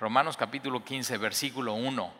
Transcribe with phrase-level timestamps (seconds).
[0.00, 2.12] Romanos capítulo 15, versículo 1.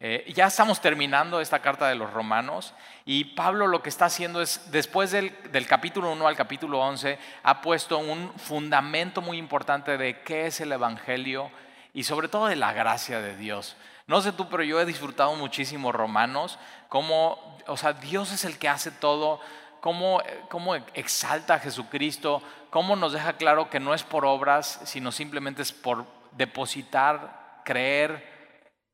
[0.00, 2.72] Eh, ya estamos terminando esta carta de los romanos
[3.04, 7.18] y Pablo lo que está haciendo es, después del, del, capítulo 1 al capítulo 11,
[7.42, 11.50] ha puesto un fundamento muy importante de qué es el Evangelio
[11.92, 13.76] y sobre todo de la gracia de Dios.
[14.06, 16.58] No sé tú, pero yo he disfrutado muchísimo romanos,
[16.88, 19.38] como, o sea, Dios es el que hace todo,
[19.80, 25.12] cómo, cómo exalta a Jesucristo, cómo nos deja claro que no es por obras, sino
[25.12, 28.38] simplemente es por depositar, creer,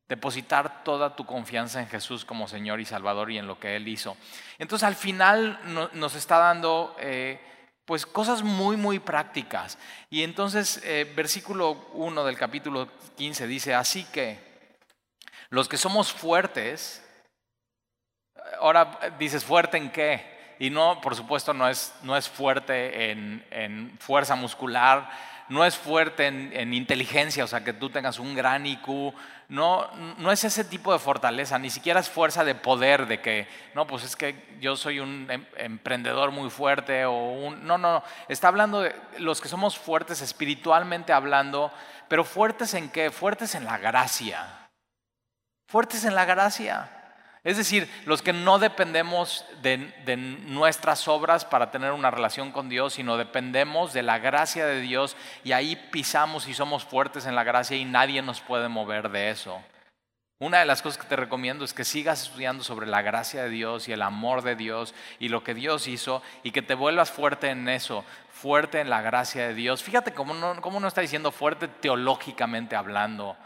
[0.08, 3.88] depositar toda tu confianza en Jesús como Señor y Salvador y en lo que Él
[3.88, 4.16] hizo.
[4.58, 5.58] Entonces al final
[5.94, 7.40] nos está dando eh,
[7.84, 9.78] pues cosas muy, muy prácticas.
[10.10, 14.38] Y entonces eh, versículo 1 del capítulo 15 dice, así que
[15.50, 17.02] los que somos fuertes,
[18.60, 20.34] ahora dices fuerte en qué?
[20.58, 25.10] Y no, por supuesto, no es, no es fuerte en, en fuerza muscular,
[25.48, 29.12] no es fuerte en, inteligencia, o sea, que tú tengas un gran IQ,
[29.48, 33.46] no, no es ese tipo de fortaleza, ni siquiera es fuerza de poder, de que,
[33.74, 37.66] no, pues es que yo soy un em, emprendedor muy fuerte o un...
[37.66, 41.70] No, no, no, está hablando de los que somos fuertes espiritualmente hablando,
[42.08, 43.10] pero fuertes en qué?
[43.10, 44.68] Fuertes en la gracia.
[45.66, 47.03] Fuertes en la gracia.
[47.44, 49.76] Es decir, los que no dependemos de,
[50.16, 55.14] nuestras obras para tener una relación con Dios, sino dependemos de la gracia de Dios
[55.44, 59.28] y ahí pisamos y somos fuertes en la gracia y nadie nos puede mover de
[59.28, 59.60] eso.
[60.38, 63.50] Una de las cosas que te recomiendo es que sigas estudiando sobre la gracia de
[63.50, 67.10] Dios y el amor de Dios y lo que Dios hizo y que te vuelvas
[67.10, 69.82] fuerte en eso, fuerte en la gracia de Dios.
[69.82, 73.36] Fíjate cómo no, cómo no está diciendo fuerte teológicamente hablando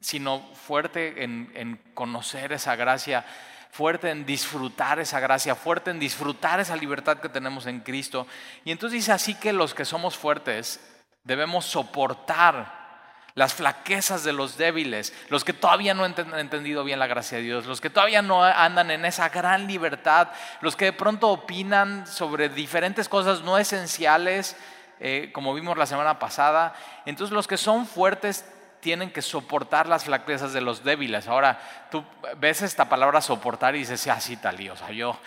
[0.00, 3.24] sino fuerte en, conocer esa gracia,
[3.70, 8.26] fuerte en disfrutar esa gracia, fuerte en disfrutar esa libertad que tenemos en Cristo.
[8.64, 10.80] Y entonces dice así que los que somos fuertes
[11.24, 12.86] debemos soportar
[13.34, 17.44] las flaquezas de los débiles, los que todavía no han entendido bien la gracia de
[17.44, 20.28] Dios, los que todavía no andan en esa gran libertad,
[20.62, 24.56] los que de pronto opinan sobre diferentes cosas no esenciales,
[25.00, 26.74] eh, como vimos la semana pasada.
[27.04, 28.46] Entonces los que son fuertes
[28.80, 31.28] tienen que soportar las flaquezas de los débiles.
[31.28, 31.58] Ahora,
[31.90, 32.04] tú
[32.38, 35.18] ves esta palabra soportar y dices, sí, tal, y, o sea, yo,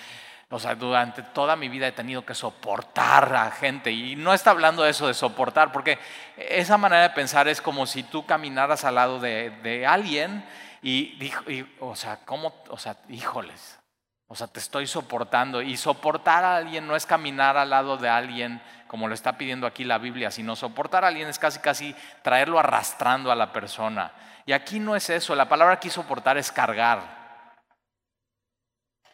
[0.49, 3.91] o sea, durante toda mi vida he tenido que soportar a gente.
[3.91, 5.99] Y no está hablando de eso de soportar, porque
[6.37, 10.43] esa manera de pensar es como si tú caminaras al lado de, alguien
[10.81, 11.17] y,
[11.47, 12.53] y, o sea, ¿cómo?
[12.69, 13.78] O sea, híjoles,
[14.31, 15.61] o sea, te estoy soportando.
[15.61, 19.67] Y soportar a alguien no es caminar al lado de alguien como lo está pidiendo
[19.67, 24.11] aquí la Biblia, sino soportar a alguien es casi casi traerlo arrastrando a la persona.
[24.45, 27.19] Y aquí no es eso, la palabra aquí soportar es cargar.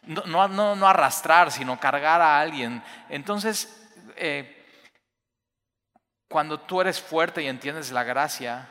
[0.02, 2.82] No, no, no arrastrar, sino cargar a alguien.
[3.08, 4.66] Entonces, eh,
[6.28, 8.68] cuando tú eres fuerte y entiendes la gracia,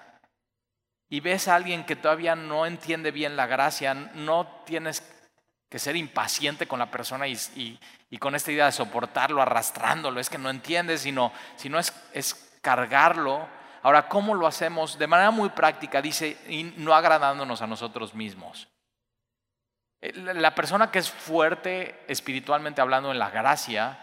[1.10, 5.15] y ves a alguien que todavía no entiende bien la gracia, no tienes
[5.76, 7.78] que ser impaciente con la persona y,
[8.18, 13.46] con esta idea de soportarlo, arrastrándolo, es que no entiendes, sino, sino es, es cargarlo.
[13.84, 14.98] Ahora, ¿cómo lo hacemos?
[14.98, 18.70] De manera muy práctica, dice, y no agradándonos a nosotros mismos.
[20.00, 24.00] Eh, la persona que es fuerte espiritualmente hablando en la gracia,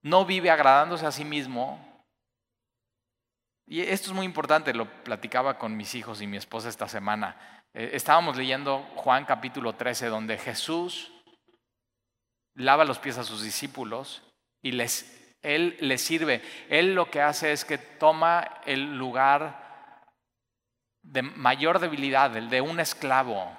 [0.00, 1.78] no vive agradándose a sí mismo.
[3.66, 7.61] Y esto es muy importante, lo platicaba con mis hijos y mi esposa esta semana.
[7.74, 11.10] Eh, estábamos leyendo Juan capítulo 13, donde Jesús
[12.54, 14.22] lava los pies a sus discípulos
[14.60, 16.42] y les, Él les sirve.
[16.68, 19.62] Él lo que hace es que toma el lugar
[21.02, 23.56] de mayor debilidad, el de un esclavo,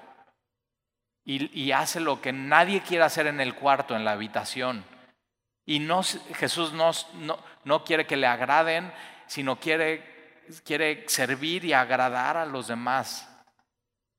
[1.26, 4.84] y, hace lo que nadie quiere hacer en el cuarto, en la habitación.
[5.66, 6.92] Y no, Jesús no,
[7.64, 8.92] no, quiere que le agraden,
[9.26, 13.33] sino quiere, quiere servir y agradar a los demás.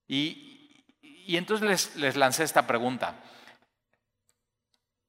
[0.06, 0.84] Y,
[1.28, 3.14] entonces les, lancé esta pregunta.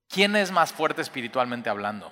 [0.07, 2.11] ¿Quién es más fuerte espiritualmente hablando?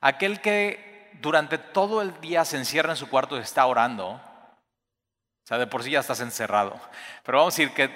[0.00, 4.10] Aquel que durante todo el día se encierra en su cuarto y está orando.
[4.10, 6.80] O sea, de por sí ya estás encerrado.
[7.22, 7.90] Pero vamos a decir que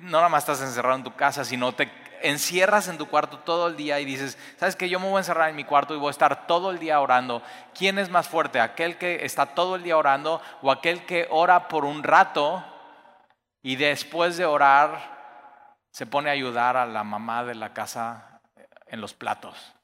[0.00, 1.90] no nada más estás encerrado en tu casa, sino te
[2.22, 5.20] encierras en tu cuarto todo el día y dices, ¿sabes que Yo me voy a
[5.20, 7.42] encerrar en mi cuarto y voy a estar todo el día orando.
[7.74, 8.60] ¿Quién es más fuerte?
[8.60, 12.64] ¿Aquel que está todo el día orando o aquel que ora por un rato
[13.66, 18.40] y después de orar, se pone a ayudar a la mamá de la casa
[18.86, 19.74] en los platos.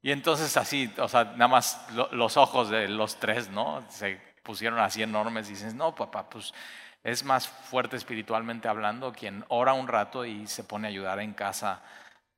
[0.00, 3.84] Y entonces así, o sea, nada más los ojos de los tres, ¿no?
[3.90, 6.54] Se pusieron así enormes y dicen, no, papá, pues
[7.02, 11.34] es más fuerte espiritualmente hablando quien ora un rato y se pone a ayudar en
[11.34, 11.82] casa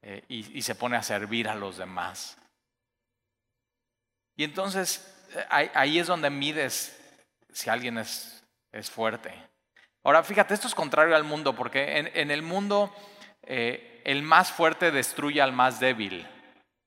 [0.00, 2.38] eh, y, se pone a servir a los demás.
[4.34, 6.98] Y entonces eh, ahí es donde mides
[7.52, 8.42] si alguien es,
[8.72, 9.51] es fuerte.
[10.04, 12.94] Ahora, fíjate, esto es contrario al mundo, porque en, el mundo
[13.42, 16.26] eh, el más fuerte destruye al más débil.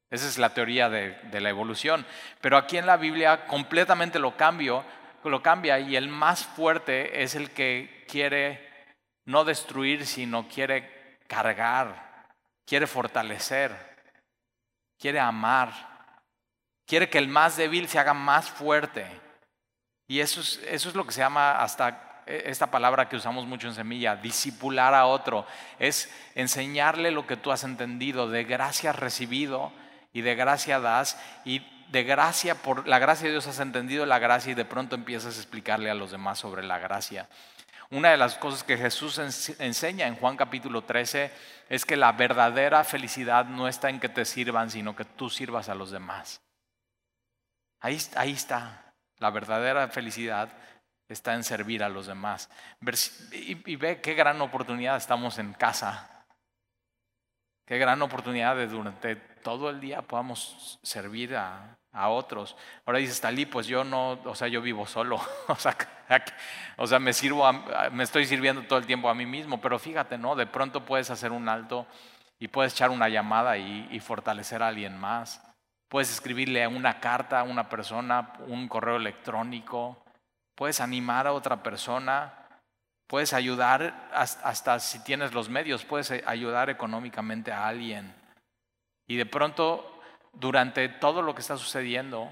[0.10, 2.06] Esa es la teoría de, la evolución.
[2.42, 4.84] Pero aquí en la Biblia completamente lo, cambio,
[5.24, 8.70] lo cambia y el más fuerte es el que quiere
[9.26, 12.28] no destruir, sino quiere cargar,
[12.66, 13.76] quiere fortalecer,
[15.00, 15.74] quiere amar,
[16.86, 19.06] quiere que el más débil se haga más fuerte.
[20.08, 24.16] Y eso es, lo que se llama hasta esta palabra que usamos mucho en semilla,
[24.16, 25.46] disipular a otro,
[25.80, 29.72] es enseñarle lo que tú has entendido, de gracia recibido
[30.14, 34.20] y de gracia das y de gracia por la gracia de Dios has entendido la
[34.20, 37.30] gracia y de pronto empiezas a explicarle a los demás sobre la gracia.
[37.92, 39.20] Una de las cosas que Jesús
[39.60, 41.32] enseña en Juan capítulo 13
[41.70, 45.70] es que la verdadera felicidad no está en que te sirvan, sino que tú sirvas
[45.70, 46.42] a los demás.
[47.80, 50.50] Ahí, ahí está la verdadera felicidad
[51.10, 52.50] está en servir a los demás.
[53.32, 56.26] Y, ve qué gran oportunidad estamos en casa.
[57.66, 62.58] Qué gran oportunidad de durante todo el día podamos servir a, otros.
[62.86, 65.18] Ahora dices, Talí, pues yo no, o sea, yo vivo solo.
[65.48, 65.78] o, sea,
[66.76, 67.50] o sea, me sirvo,
[67.94, 69.62] me estoy sirviendo todo el tiempo a mí mismo.
[69.62, 70.36] Pero fíjate, ¿no?
[70.36, 71.88] De pronto puedes hacer un alto
[72.38, 75.42] y puedes echar una llamada y, y fortalecer a alguien más.
[75.88, 80.05] Puedes escribirle una carta a una persona, un correo electrónico,
[80.56, 82.34] puedes animar a otra persona,
[83.08, 88.14] puedes ayudar hasta si tienes los medios, puedes ayudar económicamente a alguien.
[89.08, 90.02] Y de pronto,
[90.34, 92.32] durante todo lo que está sucediendo,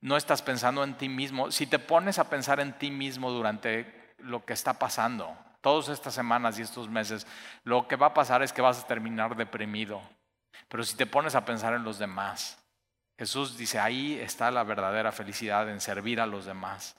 [0.00, 1.50] no estás pensando en ti mismo.
[1.50, 6.14] Si te pones a pensar en ti mismo durante lo que está pasando, todas estas
[6.14, 7.26] semanas y estos meses,
[7.64, 10.00] lo que va a pasar es que vas a terminar deprimido.
[10.68, 12.58] Pero si te pones a pensar en los demás,
[13.18, 16.96] Jesús dice, ahí está la verdadera felicidad en servir a los demás.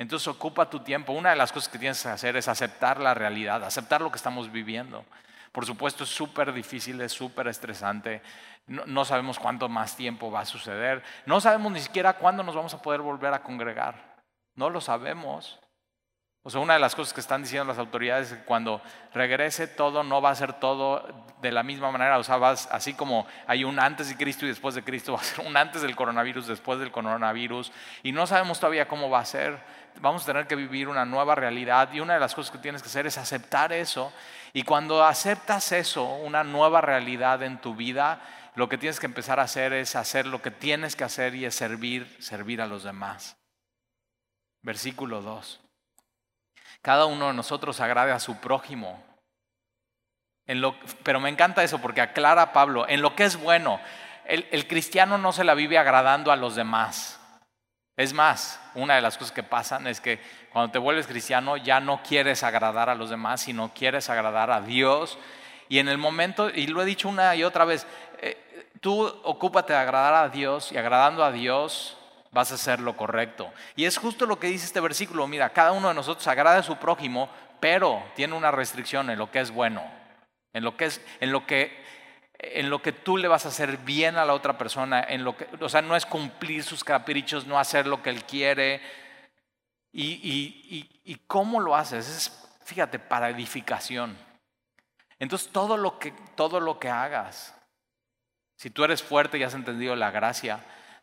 [0.00, 1.12] Entonces ocupa tu tiempo.
[1.12, 4.16] Una de las cosas que tienes que hacer es aceptar la realidad, aceptar lo que
[4.16, 5.04] estamos viviendo.
[5.52, 8.22] Por supuesto es súper difícil, es súper estresante.
[8.66, 11.02] No, sabemos cuánto más tiempo va a suceder.
[11.26, 14.22] No sabemos ni siquiera cuándo nos vamos a poder volver a congregar.
[14.54, 15.60] No lo sabemos.
[16.42, 18.80] O sea, una de las cosas que están diciendo las autoridades es que cuando
[19.12, 21.06] regrese todo no va a ser todo
[21.42, 22.18] de la misma manera.
[22.18, 25.20] O sea, vas, así como hay un antes de Cristo y después de Cristo, va
[25.20, 27.72] a ser un antes del coronavirus, después del coronavirus.
[28.02, 29.58] Y no sabemos todavía cómo va a ser.
[30.00, 31.92] Vamos a tener que vivir una nueva realidad.
[31.92, 34.10] Y una de las cosas que tienes que hacer es aceptar eso.
[34.54, 38.18] Y cuando aceptas eso, una nueva realidad en tu vida,
[38.54, 41.44] lo que tienes que empezar a hacer es hacer lo que tienes que hacer y
[41.44, 43.36] es servir, servir a los demás.
[44.62, 45.59] Versículo 2
[46.82, 49.02] cada uno de nosotros agrade a su prójimo.
[51.02, 53.80] pero me encanta eso porque aclara Pablo, en lo que es bueno,
[54.24, 57.20] el, cristiano no se la vive agradando a los demás.
[57.96, 60.20] Es más, una de las cosas que pasan es que
[60.52, 64.60] cuando te vuelves cristiano ya no quieres agradar a los demás, sino quieres agradar a
[64.60, 65.18] Dios.
[65.68, 67.86] Y en el momento, y lo he dicho una y otra vez,
[68.20, 71.98] eh, tú ocúpate de agradar a Dios y agradando a Dios,
[72.32, 73.52] vas a hacer lo correcto.
[73.76, 75.26] Y es justo lo que dice este versículo.
[75.26, 77.28] Mira, cada uno de nosotros agrada a su prójimo,
[77.60, 79.82] pero tiene una restricción en lo que es bueno,
[80.52, 81.84] en lo que es, en lo que,
[82.38, 85.36] en lo que tú le vas a hacer bien a la otra persona, en lo
[85.36, 88.80] que, o sea, no es cumplir sus caprichos, no hacer lo que él quiere.
[89.92, 94.16] Y, y cómo lo haces es, fíjate, para edificación.
[95.18, 97.54] Entonces todo lo que, todo lo que hagas,
[98.56, 100.60] si tú eres fuerte y has entendido la gracia,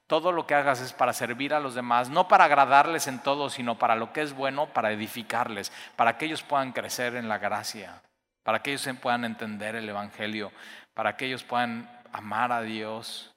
[0.07, 3.49] todo lo que hagas es para servir a los demás, no para agradarles en todo,
[3.49, 7.37] sino para lo que es bueno, para edificarles, para que ellos puedan crecer en la
[7.37, 8.01] gracia,
[8.43, 10.51] para que ellos puedan entender el Evangelio,
[10.93, 13.35] para que ellos puedan amar a Dios.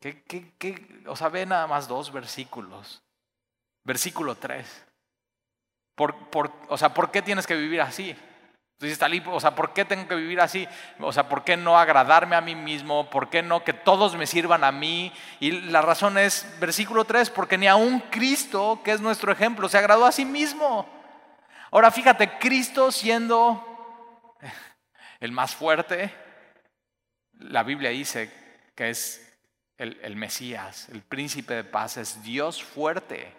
[0.00, 1.02] ¿Qué, qué, qué?
[1.06, 3.02] O sea, ve nada más dos versículos.
[3.84, 4.86] Versículo 3.
[5.94, 8.16] Por, por, o sea, ¿por qué tienes que vivir así?
[8.80, 10.66] Entonces, Talí, o sea, ¿por qué tengo que vivir así?
[11.00, 13.10] O sea, ¿por qué no agradarme a mí mismo?
[13.10, 15.12] ¿Por qué no que todos me sirvan a mí?
[15.38, 19.76] Y la razón es, versículo 3, porque ni aun Cristo, que es nuestro ejemplo, se
[19.76, 20.88] agradó a sí mismo.
[21.70, 24.38] Ahora fíjate, Cristo siendo
[25.20, 26.14] el más fuerte,
[27.34, 28.32] la Biblia dice
[28.74, 29.38] que es
[29.76, 33.30] el, el Mesías, el príncipe de paz, es Dios fuerte,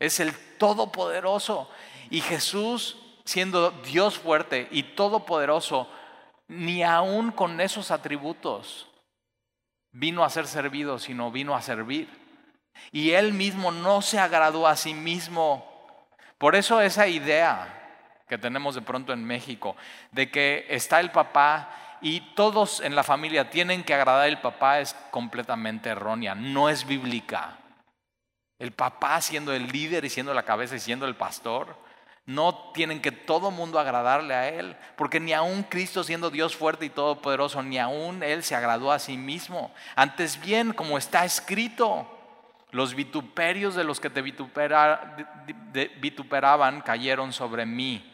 [0.00, 1.70] es el todopoderoso.
[2.10, 5.90] Y Jesús siendo Dios fuerte y todopoderoso,
[6.48, 8.88] ni aún con esos atributos
[9.92, 12.08] vino a ser servido, sino vino a servir.
[12.92, 15.66] Y él mismo no se agradó a sí mismo.
[16.38, 17.72] Por eso esa idea
[18.28, 19.76] que tenemos de pronto en México,
[20.12, 24.80] de que está el papá y todos en la familia tienen que agradar al papá,
[24.80, 27.58] es completamente errónea, no es bíblica.
[28.58, 31.85] El papá siendo el líder y siendo la cabeza y siendo el pastor.
[32.26, 36.84] No tienen que todo mundo agradarle a Él, porque ni aun Cristo siendo Dios fuerte
[36.84, 39.72] y todopoderoso, ni aun Él se agradó a sí mismo.
[39.94, 42.06] Antes bien, como está escrito,
[42.72, 44.22] los vituperios de los que te
[46.00, 48.12] vituperaban cayeron sobre mí.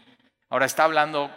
[0.51, 1.31] Ahora está hablando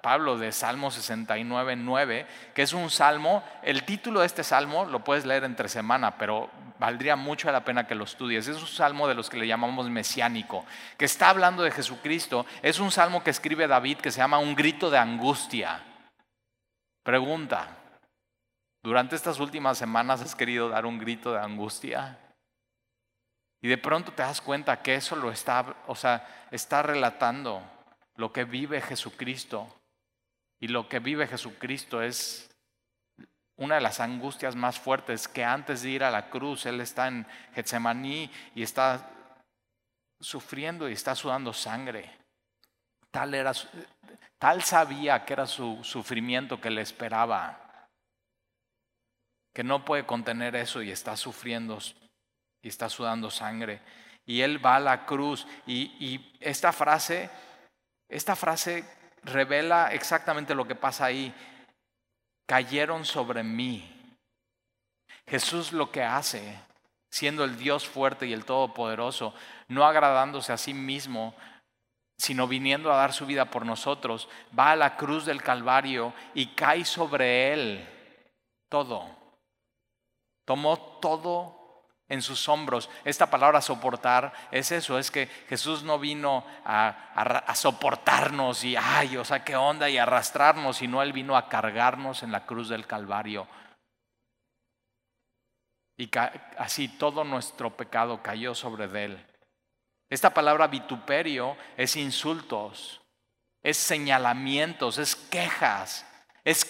[0.00, 5.04] Pablo de Salmo 69, 9, que es un salmo, el título de este salmo lo
[5.04, 8.48] puedes leer entre semana, pero valdría mucho la pena que lo estudies.
[8.48, 10.64] Es un salmo de los que le llamamos mesiánico,
[10.96, 12.46] que está hablando de Jesucristo.
[12.62, 15.82] Es un salmo que escribe David que se llama un grito de angustia.
[17.02, 17.68] Pregunta,
[18.82, 22.18] ¿durante estas últimas semanas has querido dar un grito de angustia?
[23.62, 27.62] Y de pronto te das cuenta que eso lo está, o sea, está relatando
[28.16, 29.79] lo que vive Jesucristo
[30.60, 32.50] y lo que vive Jesucristo es
[33.56, 37.08] una de las angustias más fuertes que antes de ir a la cruz, Él está
[37.08, 39.10] en Getsemaní y está
[40.20, 42.10] sufriendo y está sudando sangre.
[43.10, 43.52] Tal, era,
[44.38, 47.88] tal sabía que era su sufrimiento que le esperaba,
[49.54, 51.78] que no puede contener eso y está sufriendo
[52.62, 53.80] y está sudando sangre.
[54.26, 57.30] Y Él va a la cruz y, y esta frase,
[58.08, 61.34] esta frase revela exactamente lo que pasa ahí.
[62.46, 64.16] Cayeron sobre mí.
[65.26, 66.58] Jesús lo que hace,
[67.10, 69.34] siendo el Dios fuerte y el Todopoderoso,
[69.68, 71.34] no agradándose a sí mismo,
[72.18, 76.48] sino viniendo a dar su vida por nosotros, va a la cruz del Calvario y
[76.48, 77.88] cae sobre él
[78.68, 79.08] todo.
[80.44, 81.59] Tomó todo
[82.10, 82.90] en sus hombros.
[83.04, 89.24] Esta palabra soportar es eso, es que Jesús no vino a, soportarnos y, ay, o
[89.24, 93.46] sea, qué onda y arrastrarnos, sino Él vino a cargarnos en la cruz del Calvario.
[95.96, 96.10] Y
[96.58, 99.26] así todo nuestro pecado cayó sobre Él.
[100.08, 103.00] Esta palabra vituperio es insultos,
[103.62, 106.04] es señalamientos, es quejas,
[106.42, 106.66] es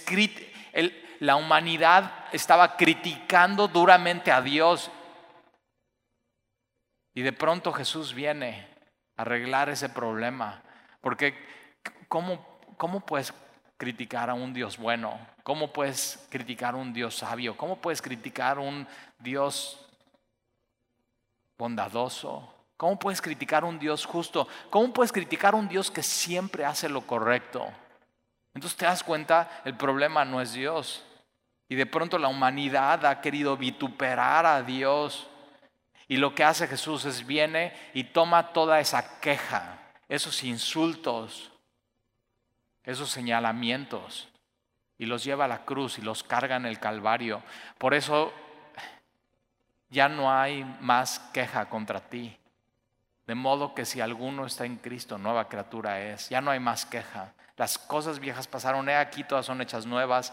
[1.20, 4.90] la humanidad estaba criticando duramente a Dios
[7.20, 8.66] y de pronto Jesús viene
[9.14, 10.62] a arreglar ese problema.
[11.02, 11.34] Porque
[12.08, 12.42] ¿cómo,
[12.78, 13.34] cómo puedes
[13.76, 15.20] criticar a un Dios bueno?
[15.42, 17.58] ¿Cómo puedes criticar a un Dios sabio?
[17.58, 19.86] ¿Cómo puedes criticar a un Dios
[21.58, 22.54] bondadoso?
[22.78, 24.48] ¿Cómo puedes criticar a un Dios justo?
[24.70, 27.70] ¿Cómo puedes criticar a un Dios que siempre hace lo correcto?
[28.54, 31.04] Entonces te das cuenta, el problema no es Dios.
[31.68, 35.29] Y de pronto la humanidad ha querido vituperar a Dios
[36.10, 41.52] y lo que hace Jesús es viene y toma toda esa queja, esos insultos,
[42.82, 44.28] esos señalamientos
[44.98, 47.44] y los lleva a la cruz y los carga en el Calvario.
[47.78, 48.32] Por eso
[49.88, 52.36] ya no hay más queja contra ti.
[53.28, 56.28] De modo que si alguno está en Cristo, nueva criatura es.
[56.28, 57.34] Ya no hay más queja.
[57.56, 60.32] Las cosas viejas pasaron, he aquí, todas son hechas nuevas.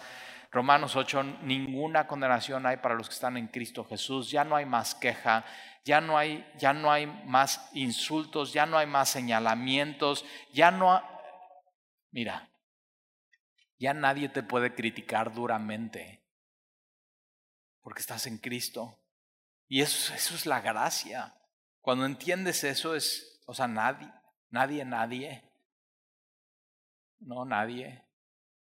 [0.52, 4.32] Romanos 8, ninguna condenación hay para los que están en Cristo Jesús.
[4.32, 5.46] Ya no hay más queja,
[5.84, 11.02] ya no hay, ya no hay más insultos, ya no hay más señalamientos, ya no...
[12.12, 12.50] Mira,
[13.78, 16.24] ya nadie te puede criticar duramente
[17.88, 19.00] porque estás en Cristo.
[19.70, 21.34] Y eso, eso es la gracia.
[21.80, 24.12] Cuando entiendes eso es, o sea, nadie,
[24.50, 25.50] nadie, nadie.
[27.20, 28.07] No, nadie.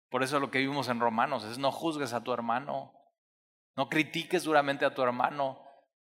[0.08, 2.92] Por eso lo que vimos en Romanos es no juzgues a tu hermano,
[3.76, 5.60] no critiques duramente a tu hermano,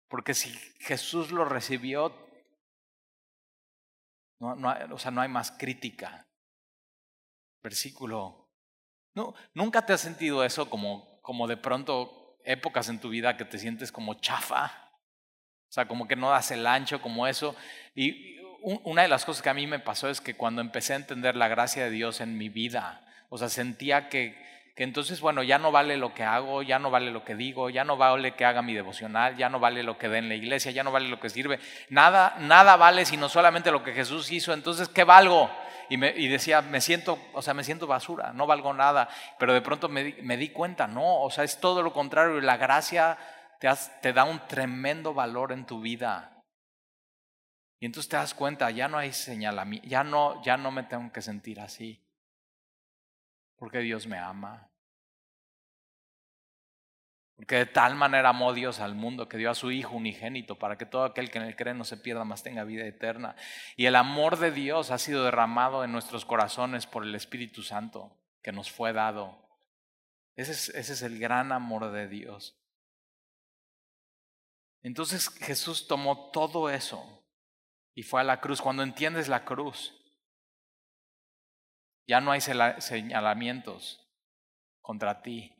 [0.08, 2.14] porque si Jesús lo recibió,
[4.40, 4.56] no,
[4.92, 6.28] o sea, no hay más crítica.
[7.62, 8.50] Versículo.
[9.14, 13.46] No, ¿Nunca te has sentido eso como, como de pronto épocas en tu vida que
[13.46, 14.90] te sientes como chafa?
[15.70, 17.56] O sea, como que no das el ancho, como eso.
[17.94, 20.98] Y una de las cosas que a mí me pasó es que cuando empecé a
[20.98, 24.36] entender la gracia de Dios en mi vida, o sea, sentía que,
[24.76, 27.70] que entonces, bueno, ya no vale lo que hago, ya no vale lo que digo,
[27.70, 30.36] ya no vale que haga mi devocional, ya no vale lo que dé en la
[30.36, 31.60] iglesia, ya no vale lo que sirve.
[31.90, 34.52] Nada, nada vale sino solamente lo que Jesús hizo.
[34.52, 35.50] Entonces, ¿qué valgo?
[35.90, 39.10] Y, me, y decía, me siento, o sea, me siento basura, no valgo nada.
[39.38, 42.42] Pero de pronto me, me di cuenta, no, o sea, es todo lo contrario.
[42.42, 43.18] La gracia
[43.60, 43.70] te,
[44.02, 46.42] te da un tremendo valor en tu vida.
[47.80, 51.12] Y entonces te das cuenta, ya no hay señalamiento, ya no, ya no me tengo
[51.12, 52.02] que sentir así
[53.60, 54.70] porque Dios me ama.
[57.36, 60.78] Porque de tal manera amó Dios al mundo que dio a su Hijo unigénito para
[60.78, 63.36] que todo aquel que en él cree no se pierda, más tenga vida eterna.
[63.78, 68.18] Y el amor de Dios ha sido derramado en nuestros corazones por el Espíritu Santo
[68.42, 69.50] que nos fue dado.
[70.36, 72.58] Ese es, el gran amor de Dios.
[74.82, 77.26] Entonces Jesús tomó todo eso
[77.94, 78.62] y fue a la cruz.
[78.62, 79.99] Cuando entiendes la cruz,
[82.10, 84.04] ya no hay señalamientos
[84.82, 85.54] contra ti.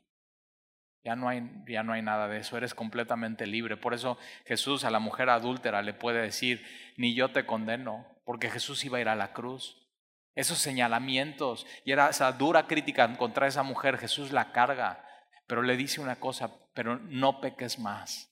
[1.04, 3.76] Ya no, hay, ya no hay nada de eso, eres completamente libre.
[3.76, 6.66] Por eso Jesús a la mujer adúltera le puede decir,
[6.96, 9.88] ni yo te condeno, porque Jesús iba a ir a la cruz.
[10.34, 15.04] Esos señalamientos y era esa dura crítica contra esa mujer, Jesús la carga,
[15.46, 18.28] pero le dice una cosa, pero no peques más.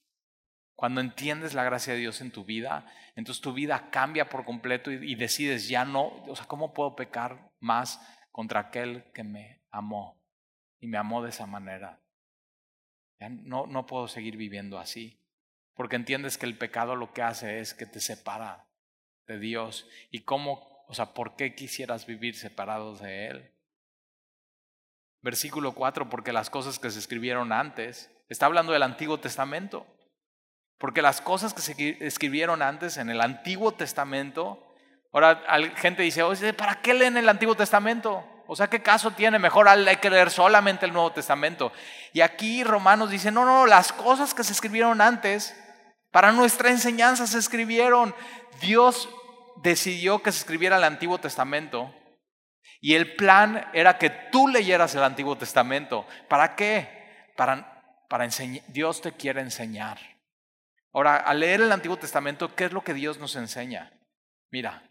[0.75, 2.85] Cuando entiendes la gracia de Dios en tu vida,
[3.15, 6.97] entonces tu vida cambia por completo y, y decides ya no, o sea, ¿cómo puedo
[6.97, 7.99] pecar más
[8.31, 10.21] contra aquel que me amó
[10.79, 12.01] y me amó de esa manera?
[13.27, 15.19] no, no puedo seguir viviendo así.
[15.73, 18.67] Porque entiendes que el pecado lo que hace es que te separa
[19.27, 19.87] de Dios.
[20.11, 23.53] ¿Y cómo, o sea, por qué quisieras vivir separados de Él?
[25.21, 29.85] Versículo 4, porque las cosas que se escribieron antes, está hablando del Antiguo Testamento.
[30.77, 34.68] Porque las cosas que se escribieron antes en el Antiguo Testamento,
[35.11, 35.41] ahora
[35.75, 38.23] gente dice, ¿para qué leen el Antiguo Testamento?
[38.47, 39.37] O sea, ¿qué caso tiene?
[39.37, 41.71] Mejor hay que leer solamente el Nuevo Testamento.
[42.13, 45.55] Y aquí Romanos dice, no, no, las cosas que se escribieron antes,
[46.11, 48.15] para nuestra enseñanza se escribieron.
[48.59, 49.07] Dios
[49.61, 51.93] decidió que se escribiera el Antiguo Testamento.
[52.81, 56.07] Y el plan era que tú leyeras el Antiguo Testamento.
[56.27, 57.27] ¿Para qué?
[57.35, 58.63] Para, para enseñar.
[58.69, 59.99] Dios te quiere enseñar.
[60.91, 63.93] Ahora, al leer el Antiguo Testamento, ¿qué es lo que Dios nos enseña?
[64.49, 64.88] Mira,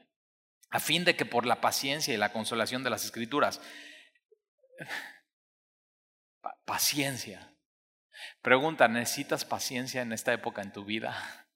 [0.70, 3.60] a fin de que por la paciencia y la consolación de las escrituras,
[6.64, 7.54] paciencia.
[8.42, 11.14] Pregunta, ¿necesitas paciencia en esta época en tu vida?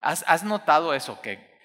[0.00, 1.20] ¿Has, ¿Has, notado eso?
[1.20, 1.56] Que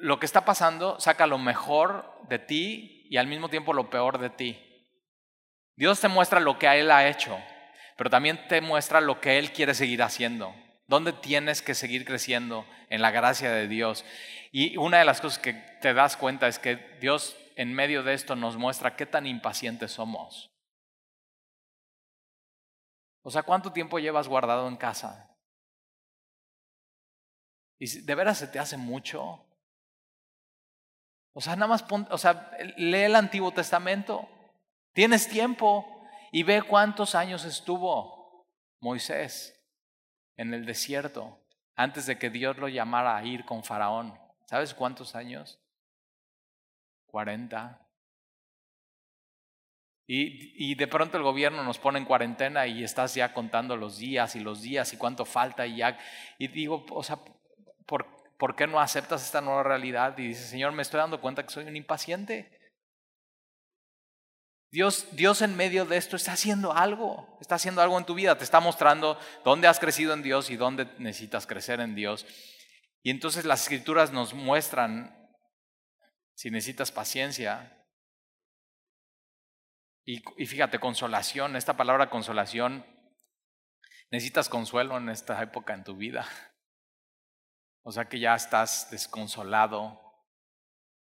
[0.00, 4.18] lo que está pasando saca lo mejor de ti y al mismo tiempo lo peor
[4.18, 4.64] de ti.
[5.76, 7.38] Dios te muestra lo que Él ha hecho,
[7.96, 10.54] pero también te muestra lo que Él quiere seguir haciendo.
[10.88, 14.06] ¿Dónde tienes que seguir creciendo en la gracia de Dios?
[14.50, 18.14] Y una de las cosas que te das cuenta es que Dios en medio de
[18.14, 20.50] esto nos muestra qué tan impacientes somos.
[23.22, 25.36] O sea, ¿cuánto tiempo llevas guardado en casa?
[27.78, 29.44] ¿Y de veras se te hace mucho?
[31.34, 34.26] O sea, nada más o sea, lee el Antiguo Testamento.
[34.94, 38.48] Tienes tiempo y ve cuántos años estuvo
[38.80, 39.57] Moisés
[40.38, 41.38] en el desierto
[41.76, 44.18] antes de que Dios lo llamara a ir con Faraón.
[44.46, 45.60] ¿Sabes cuántos años?
[47.08, 47.86] 40.
[50.06, 53.98] Y, y, de pronto el gobierno nos pone en cuarentena y estás ya contando los
[53.98, 55.98] días y los días y cuánto falta y ya.
[56.38, 57.18] Y digo, o sea,
[57.84, 58.06] ¿por,
[58.38, 60.16] ¿por qué no aceptas esta nueva realidad?
[60.16, 62.57] Y dices, Señor, me estoy dando cuenta que soy un impaciente.
[64.70, 68.36] Dios, Dios en medio de esto está haciendo algo, está haciendo algo en tu vida,
[68.36, 72.26] te está mostrando dónde has crecido en Dios y dónde necesitas crecer en Dios.
[73.02, 75.14] Y entonces las escrituras nos muestran
[76.34, 77.86] si necesitas paciencia.
[80.04, 82.84] Y, y fíjate, consolación, esta palabra consolación,
[84.10, 86.26] necesitas consuelo en esta época en tu vida.
[87.82, 89.98] O sea que ya estás desconsolado,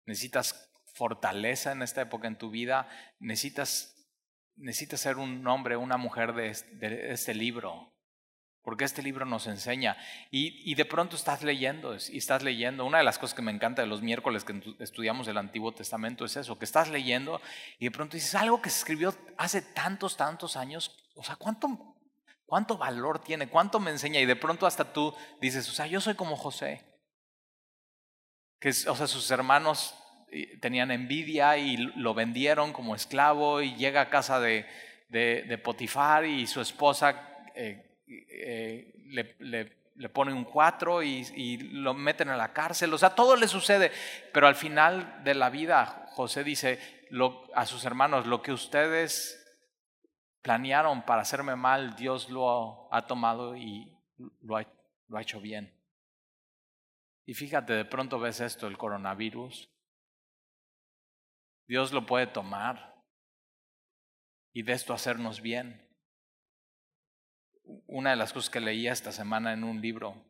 [0.05, 0.72] necesitas
[1.03, 2.89] fortaleza en esta época en tu vida,
[3.19, 4.07] necesitas,
[4.55, 6.51] necesitas ser un hombre, una mujer de
[7.13, 7.93] este, libro,
[8.63, 9.97] porque este libro nos enseña.
[10.31, 12.87] Y, y, de pronto estás leyendo, y estás leyendo.
[12.87, 16.25] Una de las cosas que me encanta de los miércoles que estudiamos el Antiguo Testamento
[16.25, 17.41] es eso, que estás leyendo
[17.81, 20.97] y de pronto dices algo que se escribió hace tantos, tantos años.
[21.17, 21.97] O sea, ¿cuánto,
[22.47, 23.49] cuánto valor tiene?
[23.49, 24.21] ¿Cuánto me enseña?
[24.21, 26.81] Y de pronto hasta tú dices, o sea, yo soy como José.
[28.61, 29.97] Que, o sea, sus hermanos
[30.61, 34.67] tenían envidia y lo vendieron como esclavo y llega a casa de,
[35.09, 42.31] de, Potifar y su esposa eh, eh, le, le, pone un cuatro y, lo meten
[42.31, 42.93] a la cárcel.
[42.95, 43.93] O sea, todo le sucede.
[44.33, 46.79] Pero al final de la vida, José dice
[47.55, 49.39] a sus hermanos, lo que ustedes
[50.41, 53.95] planearon para hacerme mal, Dios lo ha, tomado y
[54.41, 54.67] lo ha,
[55.09, 55.79] lo ha hecho bien.
[57.27, 59.72] Y fíjate, de pronto ves esto, el coronavirus,
[61.73, 63.03] Dios lo puede tomar
[64.53, 65.89] y de esto hacernos bien.
[67.87, 70.23] Una de las cosas que leía esta semana en un libro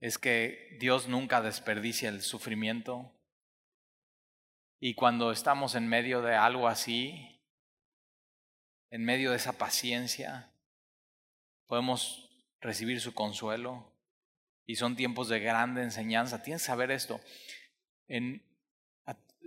[0.00, 3.10] es que Dios nunca desperdicia el sufrimiento
[4.78, 7.42] y cuando estamos en medio de algo así,
[8.90, 10.52] en medio de esa paciencia,
[11.68, 12.28] podemos
[12.60, 13.96] recibir su consuelo
[14.66, 16.42] y son tiempos de grande enseñanza.
[16.42, 17.18] Tienes que saber esto.
[18.08, 18.51] En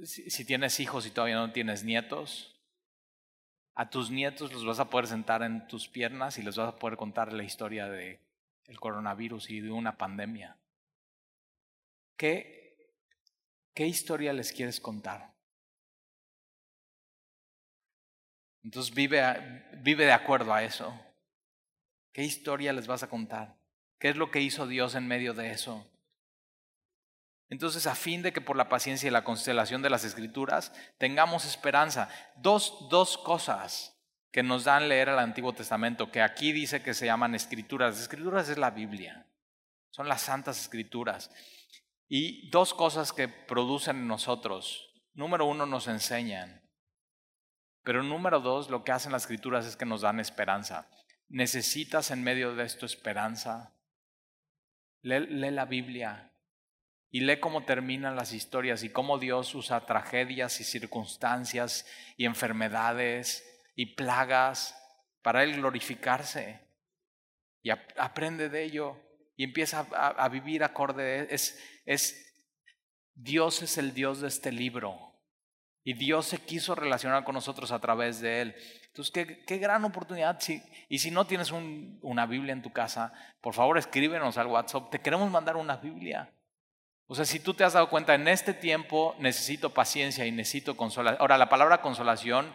[0.03, 2.51] si, tienes hijos y todavía no tienes nietos,
[3.77, 6.79] A tus nietos los vas a poder sentar en tus piernas y les vas a
[6.79, 8.21] poder contar la historia de
[8.67, 10.57] el coronavirus y de una pandemia.
[12.15, 12.93] ¿Qué,
[13.73, 15.35] qué historia les quieres contar?
[18.63, 19.21] Entonces vive,
[19.83, 20.97] vive de acuerdo a eso.
[22.13, 23.57] ¿Qué historia les vas a contar?
[23.99, 25.85] ¿Qué es lo que hizo Dios en medio de eso?
[27.49, 31.45] Entonces, a fin de que por la paciencia y la constelación de las escrituras tengamos
[31.45, 32.09] esperanza.
[32.37, 33.95] Dos, dos cosas
[34.31, 37.99] que nos dan leer el Antiguo Testamento, que aquí dice que se llaman escrituras.
[37.99, 39.27] Escrituras es la Biblia,
[39.91, 41.31] son las santas escrituras.
[42.07, 44.91] Y dos cosas que producen en nosotros.
[45.13, 46.61] Número uno, nos enseñan.
[47.83, 50.89] Pero número dos, lo que hacen las escrituras es que nos dan esperanza.
[51.29, 53.73] Necesitas en medio de esto esperanza.
[55.01, 56.34] Lee la Biblia,
[57.15, 63.41] y lee cómo terminan las historias y cómo Dios usa tragedias y circunstancias y enfermedades
[63.73, 64.75] y plagas
[65.21, 66.59] para Él glorificarse.
[67.61, 68.97] Y aprende de ello
[69.37, 71.33] y empieza a, vivir acorde.
[71.33, 72.35] Es, es,
[73.13, 75.13] Dios es el Dios de este libro.
[75.85, 78.55] Y Dios se quiso relacionar con nosotros a través de Él.
[78.87, 80.37] Entonces, qué, qué gran oportunidad.
[80.89, 84.89] y si no tienes una Biblia en tu casa, por favor escríbenos al WhatsApp.
[84.89, 86.34] Te queremos mandar una Biblia.
[87.07, 90.75] O sea, si tú te has dado cuenta, en este tiempo necesito paciencia y necesito
[90.75, 91.21] consolación.
[91.21, 92.53] Ahora, la palabra consolación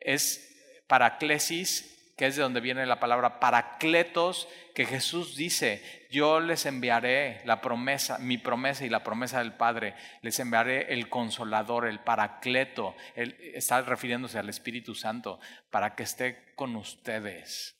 [0.00, 6.66] es paraclesis, que es de donde viene la palabra paracletos, que Jesús dice, yo les
[6.66, 12.00] enviaré la promesa, mi promesa y la promesa del Padre, les enviaré el consolador, el
[12.00, 15.38] paracleto, él está refiriéndose al Espíritu Santo,
[15.70, 17.76] para que esté con ustedes.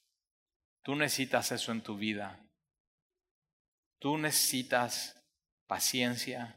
[0.82, 2.40] Tú necesitas eso en tu vida.
[3.98, 5.17] Tú necesitas
[5.68, 6.56] paciencia,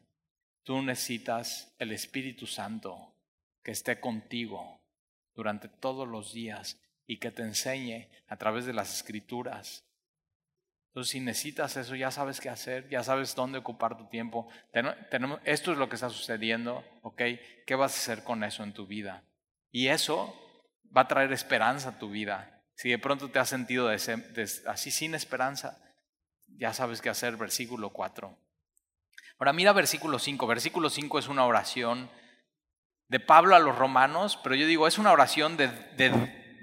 [0.63, 3.13] tú necesitas el Espíritu Santo
[3.62, 4.82] que esté contigo
[5.36, 9.86] durante todos los días y que te enseñe a través de las escrituras.
[10.88, 14.50] Entonces, si necesitas eso, ya sabes qué hacer, ya sabes dónde ocupar tu tiempo.
[15.45, 17.21] Esto es lo que está sucediendo, ¿ok?
[17.65, 19.24] ¿Qué vas a hacer con eso en tu vida?
[19.71, 20.36] Y eso
[20.95, 22.62] va a traer esperanza a tu vida.
[22.76, 25.82] Si de pronto te has sentido así sin esperanza,
[26.47, 28.38] ya sabes qué hacer, versículo 4.
[29.41, 30.45] Ahora mira versículo 5.
[30.45, 32.12] Versículo 5 es una oración
[33.08, 35.67] de Pablo a los romanos, pero yo digo, es una oración de,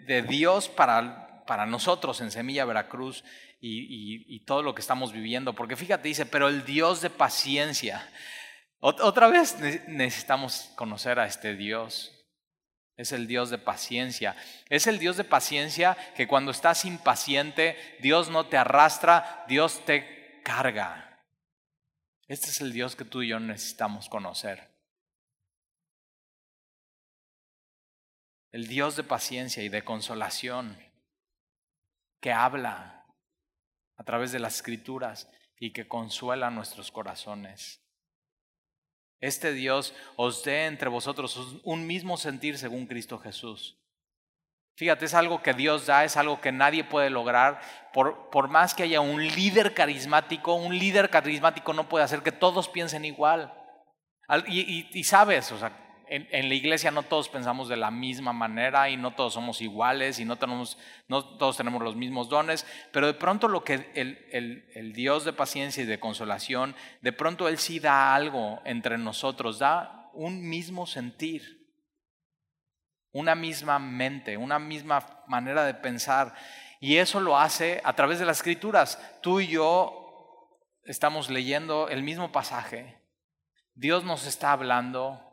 [0.06, 3.24] de, Dios para, para, nosotros en Semilla Veracruz
[3.60, 5.54] y, y, todo lo que estamos viviendo.
[5.54, 8.08] Porque fíjate, dice, pero el Dios de paciencia.
[8.78, 12.14] Otra vez necesitamos conocer a este Dios.
[12.94, 14.36] Es el Dios de paciencia.
[14.68, 20.40] Es el Dios de paciencia que cuando estás impaciente, Dios no te arrastra, Dios te
[20.44, 21.07] carga.
[22.28, 24.68] Este es el Dios que tú y yo necesitamos conocer.
[28.52, 30.78] El Dios de paciencia y de consolación
[32.20, 33.06] que habla
[33.96, 37.80] a través de las escrituras y que consuela nuestros corazones.
[39.20, 43.77] Este Dios os dé entre vosotros un mismo sentir según Cristo Jesús.
[44.78, 47.60] Fíjate, es algo que Dios da, es algo que nadie puede lograr.
[47.92, 52.30] Por, por, más que haya un líder carismático, un líder carismático no puede hacer que
[52.30, 53.52] todos piensen igual.
[54.46, 55.72] Y, y, sabes, o sea,
[56.06, 59.60] en, en, la iglesia no todos pensamos de la misma manera y no todos somos
[59.60, 63.90] iguales y no, tenemos, no todos tenemos los mismos dones, pero de pronto lo que
[63.96, 68.60] el, el, el Dios de paciencia y de consolación, de pronto Él sí da algo
[68.64, 71.57] entre nosotros, da un mismo sentir
[73.12, 76.34] una misma mente, una misma manera de pensar.
[76.80, 79.00] Y eso lo hace a través de las escrituras.
[79.22, 83.02] Tú y yo estamos leyendo el mismo pasaje.
[83.74, 85.24] Dios nos está hablando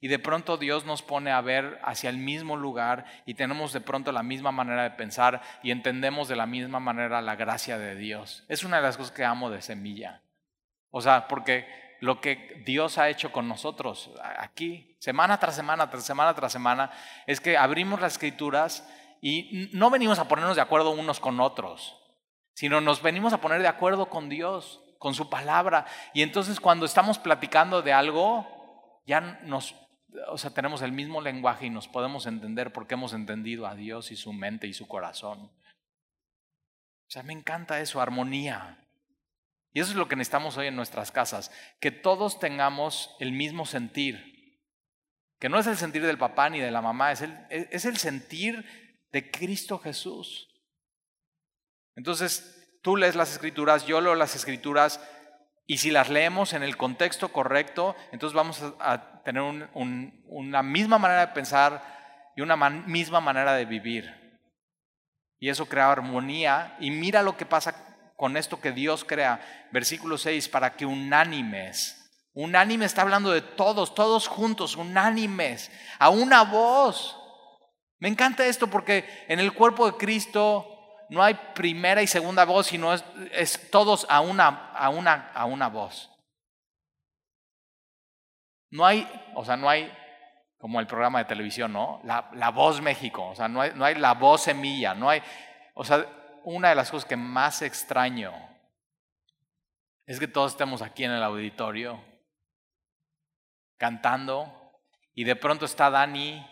[0.00, 3.80] y de pronto Dios nos pone a ver hacia el mismo lugar y tenemos de
[3.80, 7.94] pronto la misma manera de pensar y entendemos de la misma manera la gracia de
[7.94, 8.44] Dios.
[8.48, 10.22] Es una de las cosas que amo de Semilla.
[10.90, 11.68] O sea, porque
[12.02, 16.90] lo que Dios ha hecho con nosotros aquí, semana tras semana, tras semana, tras semana,
[17.28, 21.96] es que abrimos las escrituras y no venimos a ponernos de acuerdo unos con otros,
[22.54, 25.86] sino nos venimos a poner de acuerdo con Dios, con su palabra.
[26.12, 29.76] Y entonces cuando estamos platicando de algo, ya nos,
[30.26, 34.10] o sea, tenemos el mismo lenguaje y nos podemos entender porque hemos entendido a Dios
[34.10, 35.52] y su mente y su corazón.
[37.06, 38.88] O sea, me encanta eso, armonía.
[39.72, 43.64] Y eso es lo que necesitamos hoy en nuestras casas, que todos tengamos el mismo
[43.64, 44.60] sentir,
[45.38, 47.96] que no es el sentir del papá ni de la mamá, es el, es el
[47.96, 48.64] sentir
[49.12, 50.48] de Cristo Jesús.
[51.96, 55.00] Entonces, tú lees las escrituras, yo leo las escrituras,
[55.66, 59.42] y si las leemos en el contexto correcto, entonces vamos a, tener
[59.74, 61.82] una misma manera de pensar
[62.36, 64.22] y una misma manera de vivir.
[65.38, 66.76] Y eso crea armonía.
[66.80, 67.91] Y mira lo que pasa
[68.22, 69.40] con esto que Dios crea.
[69.72, 72.08] Versículo 6, para que unánimes.
[72.34, 77.18] Unánime está hablando de todos, todos juntos, unánimes, a una voz.
[77.98, 80.68] Me encanta esto porque en el cuerpo de Cristo
[81.10, 85.68] no hay primera y segunda voz, sino es, todos a una, a, una, a una
[85.68, 86.08] voz.
[88.70, 89.04] No hay,
[89.34, 89.92] o sea, no hay
[90.58, 92.00] como el programa de televisión, ¿no?
[92.04, 95.20] La, la voz México, o sea, no hay, no hay la voz semilla, no hay,
[95.74, 96.06] o sea,
[96.44, 98.32] una de las cosas que más extraño
[100.06, 102.02] es que todos estemos aquí en el auditorio
[103.76, 104.80] cantando
[105.14, 106.46] y de pronto está Dani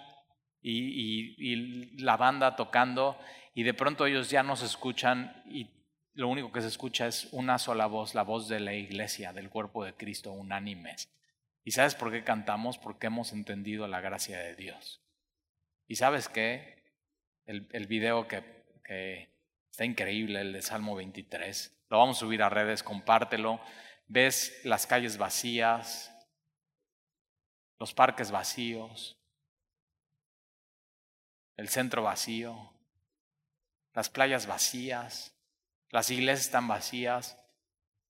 [0.63, 3.19] y, la banda tocando
[3.55, 5.71] y de pronto ellos ya no se escuchan y
[6.15, 9.49] lo único que se escucha es una sola voz, la voz de la iglesia, del
[9.49, 11.13] cuerpo de Cristo, unánimes.
[11.65, 12.79] ¿Y sabes por qué cantamos?
[12.79, 15.03] Porque hemos entendido la gracia de Dios.
[15.87, 16.83] ¿Y sabes qué?
[17.47, 19.40] El, video que
[19.71, 23.61] está increíble, el de Salmo 23, lo vamos a subir a redes, compártelo.
[24.07, 26.13] Ves las calles vacías,
[27.79, 29.17] los parques vacíos,
[31.57, 32.73] el centro vacío,
[33.95, 35.37] las playas vacías,
[35.91, 37.39] las iglesias están vacías,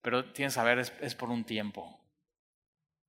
[0.02, 2.00] pero tienes que saber, es, es por un tiempo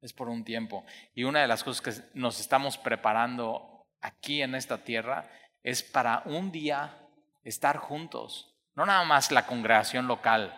[0.01, 0.83] es por un tiempo.
[1.13, 5.29] Y una de las cosas que nos estamos preparando aquí en esta tierra
[5.63, 7.00] es para un día
[7.43, 8.55] estar juntos.
[8.75, 10.57] No nada más la congregación local,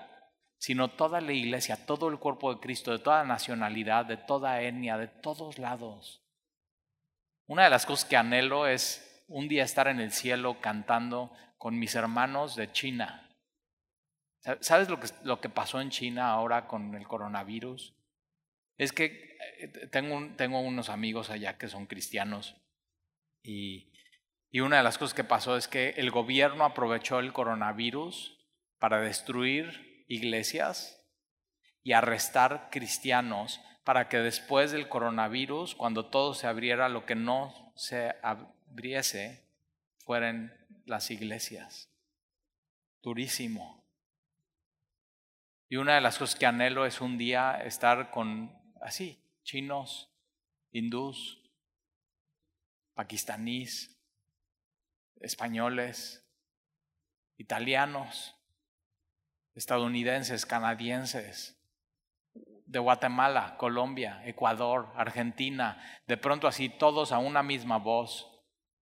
[0.58, 4.98] sino toda la iglesia, todo el cuerpo de Cristo, de toda nacionalidad, de toda etnia,
[4.98, 6.24] de todos lados.
[7.48, 11.78] Una de las cosas que anhelo es un día estar en el cielo cantando con
[11.78, 13.30] mis hermanos de China.
[14.60, 17.96] ¿Sabes lo que, lo que pasó en China ahora con el coronavirus?
[18.78, 22.56] Es que eh, tengo, tengo unos amigos allá que son cristianos
[23.42, 23.93] y,
[24.54, 28.38] y una de las cosas que pasó es que el gobierno aprovechó el coronavirus
[28.78, 31.04] para destruir iglesias
[31.82, 37.74] y arrestar cristianos para que después del coronavirus, cuando todo se abriera, lo que no
[37.76, 39.44] se abriese
[40.06, 40.54] fueran
[40.86, 41.90] las iglesias.
[43.02, 43.84] Durísimo.
[45.68, 50.12] Y una de las cosas que anhelo es un día estar con así, chinos,
[50.72, 51.42] hindús,
[52.94, 53.93] pakistaníes,
[55.20, 56.26] españoles,
[57.38, 58.36] italianos,
[59.56, 61.60] estadounidenses, canadienses,
[62.66, 68.30] de Guatemala, Colombia, Ecuador, Argentina, de pronto así todos a una misma voz,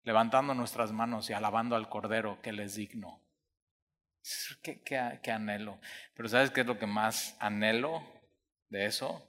[0.03, 3.23] levantando nuestras manos y alabando al Cordero que les digno.
[4.61, 5.79] ¿Qué, qué anhelo?
[6.15, 8.03] Pero ¿sabes qué es lo que más anhelo
[8.69, 9.27] de eso?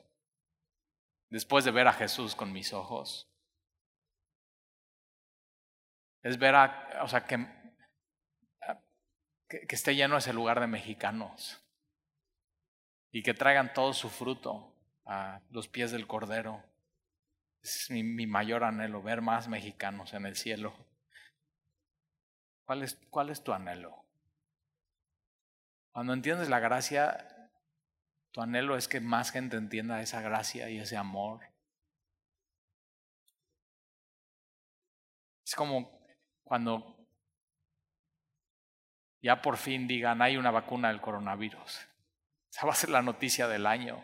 [1.30, 3.27] después de ver a Jesús con mis ojos.
[6.22, 7.46] Es ver a, o sea, que,
[9.48, 11.64] que, esté lleno ese lugar de mexicanos
[13.10, 14.74] y que traigan todo su fruto
[15.06, 16.62] a los pies del Cordero.
[17.62, 20.74] Es mi, mi mayor anhelo, ver más mexicanos en el cielo.
[22.64, 24.04] ¿Cuál es, ¿Cuál es tu anhelo?
[25.92, 27.50] Cuando entiendes la gracia,
[28.30, 31.40] tu anhelo es que más gente entienda esa gracia y ese amor.
[35.44, 35.97] Es como
[36.48, 36.96] cuando
[39.20, 41.80] ya por fin digan, hay una vacuna del coronavirus.
[42.50, 44.02] Esa va a ser la noticia del año.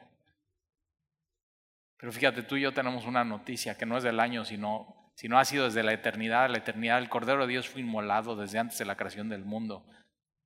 [1.96, 5.38] Pero fíjate, tú y yo tenemos una noticia que no es del año, sino, sino
[5.38, 6.50] ha sido desde la eternidad.
[6.50, 9.86] La eternidad, el Cordero de Dios fue inmolado desde antes de la creación del mundo.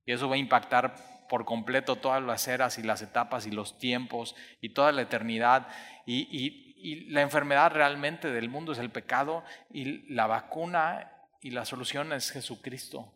[0.05, 0.95] Y eso va a impactar
[1.29, 5.69] por completo todas las eras y las etapas y los tiempos y toda la eternidad.
[6.07, 6.67] Y,
[7.11, 12.31] la enfermedad realmente del mundo es el pecado y la vacuna y la solución es
[12.31, 13.13] Jesucristo.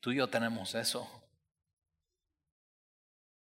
[0.00, 1.08] Tú y yo tenemos eso.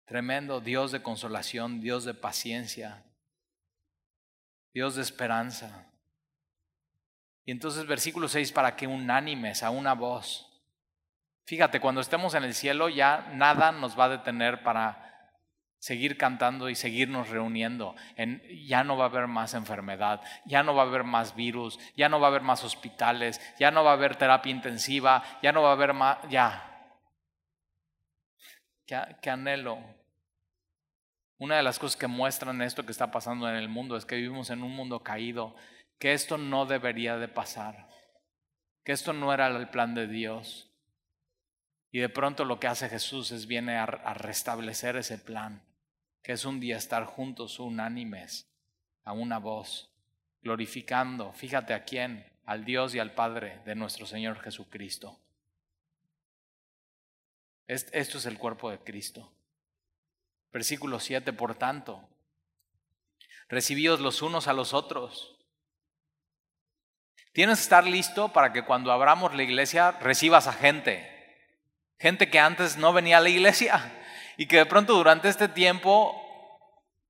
[0.05, 3.03] Tremendo Dios de consolación, Dios de paciencia,
[4.73, 5.85] Dios de esperanza.
[7.45, 10.49] Y entonces versículo 6, para que unánimes a una voz
[11.49, 15.08] Fíjate, cuando estemos en el cielo ya nada nos va a detener para
[15.79, 17.95] seguir cantando y seguirnos reuniendo.
[18.67, 22.09] ya no va a haber más enfermedad, ya no va a haber más virus, ya
[22.09, 25.63] no va a haber más hospitales, ya no va a haber terapia intensiva, ya no
[25.63, 26.65] va a haber más, ya.
[28.85, 29.79] qué anhelo.
[31.39, 34.17] Una de las cosas que muestran esto que está pasando en el mundo es que
[34.17, 35.55] vivimos en un mundo caído,
[35.97, 37.87] que esto no debería de pasar,
[38.83, 40.69] que esto no era el plan de Dios.
[41.91, 45.63] Y de pronto lo que hace Jesús es viene a, restablecer ese plan,
[46.23, 48.47] que es un día estar juntos unánimes,
[49.03, 49.89] a una voz,
[50.41, 55.19] glorificando, fíjate a quién, al Dios y al Padre de nuestro Señor Jesucristo.
[57.67, 59.31] Esto es el cuerpo de Cristo.
[60.51, 62.09] Versículo 7, por tanto,
[63.47, 65.37] recibíos los unos a los otros.
[67.31, 71.07] Tienes que estar listo para que cuando abramos la iglesia recibas a gente.
[71.99, 73.95] Gente que antes no venía a la iglesia
[74.39, 76.15] y que de pronto durante este tiempo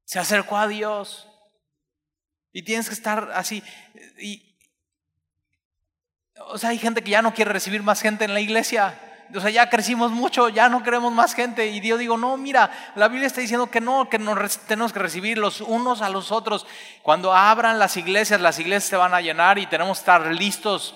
[0.03, 1.29] se acercó a Dios.
[2.51, 3.63] Y tienes que estar así.
[4.19, 4.57] Y,
[6.47, 8.99] o sea, hay gente que ya no quiere recibir más gente en la iglesia
[9.35, 11.67] o sea, ya crecimos mucho, ya no queremos más gente.
[11.67, 14.99] Y Dios digo, no, mira, la Biblia está diciendo que no, que nos tenemos que
[14.99, 16.65] recibir los unos a los otros.
[17.03, 20.95] Cuando abran las iglesias, las iglesias se van a llenar y tenemos que estar listos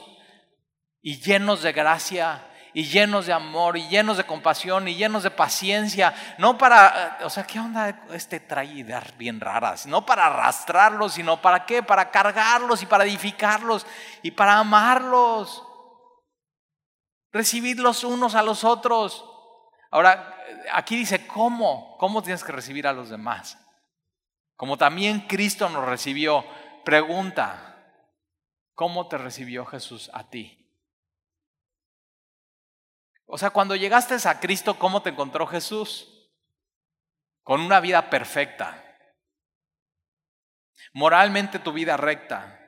[1.02, 5.32] y llenos de gracia y llenos de amor y llenos de compasión y llenos de
[5.32, 9.86] paciencia, no para, o sea, ¿qué onda este traidar bien raras?
[9.86, 11.84] No para arrastrarlos, sino para qué?
[11.84, 13.86] Para cargarlos y para edificarlos
[14.24, 15.64] y para amarlos.
[17.32, 19.26] Recibid los unos a los otros.
[19.92, 20.36] Ahora,
[20.72, 21.98] aquí dice, ¿cómo?
[22.00, 23.60] ¿Cómo tienes que recibir a los demás?
[24.56, 26.46] Como también Cristo nos recibió.
[26.84, 27.76] Pregunta,
[28.74, 30.63] ¿cómo te recibió Jesús a ti?
[33.26, 36.30] O sea, cuando llegaste a Cristo, ¿cómo te encontró Jesús?
[37.44, 38.84] Con una vida perfecta.
[40.94, 42.60] Moralmente tu vida recta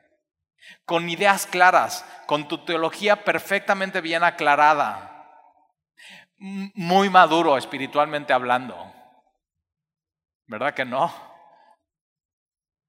[0.86, 5.12] con ideas claras, con tu teología perfectamente bien aclarada,
[6.38, 8.94] muy maduro espiritualmente hablando.
[10.48, 11.14] ¿Verdad que no?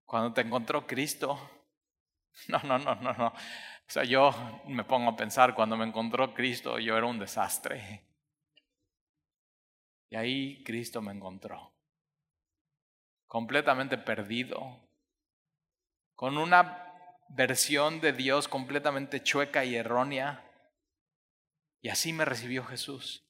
[0.05, 1.53] Cuando te encontró Cristo.
[2.49, 3.33] No, no, no, no, no.
[3.89, 4.33] O sea, yo
[4.67, 8.03] me pongo a pensar, cuando me encontró Cristo, yo era un desastre.
[10.11, 11.73] Y ahí Cristo me encontró.
[13.27, 14.81] Completamente perdido.
[16.15, 16.87] Con una
[17.29, 20.43] versión de Dios completamente chueca y errónea.
[21.81, 23.25] Y así me recibió Jesús,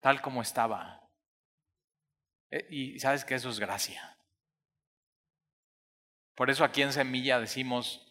[0.00, 1.08] tal como estaba.
[2.50, 4.16] Eh, y sabes que eso es gracia.
[6.36, 8.07] Por eso aquí en Semilla decimos,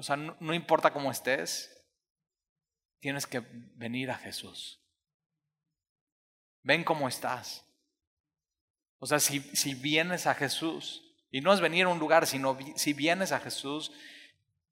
[0.00, 1.84] o sea, no, importa cómo estés,
[3.00, 3.40] tienes que
[3.74, 4.82] venir a Jesús.
[6.62, 7.66] Ven cómo estás.
[8.98, 12.56] O sea, si, si vienes a Jesús, y no es venir a un lugar, sino
[12.76, 13.92] si vienes a Jesús,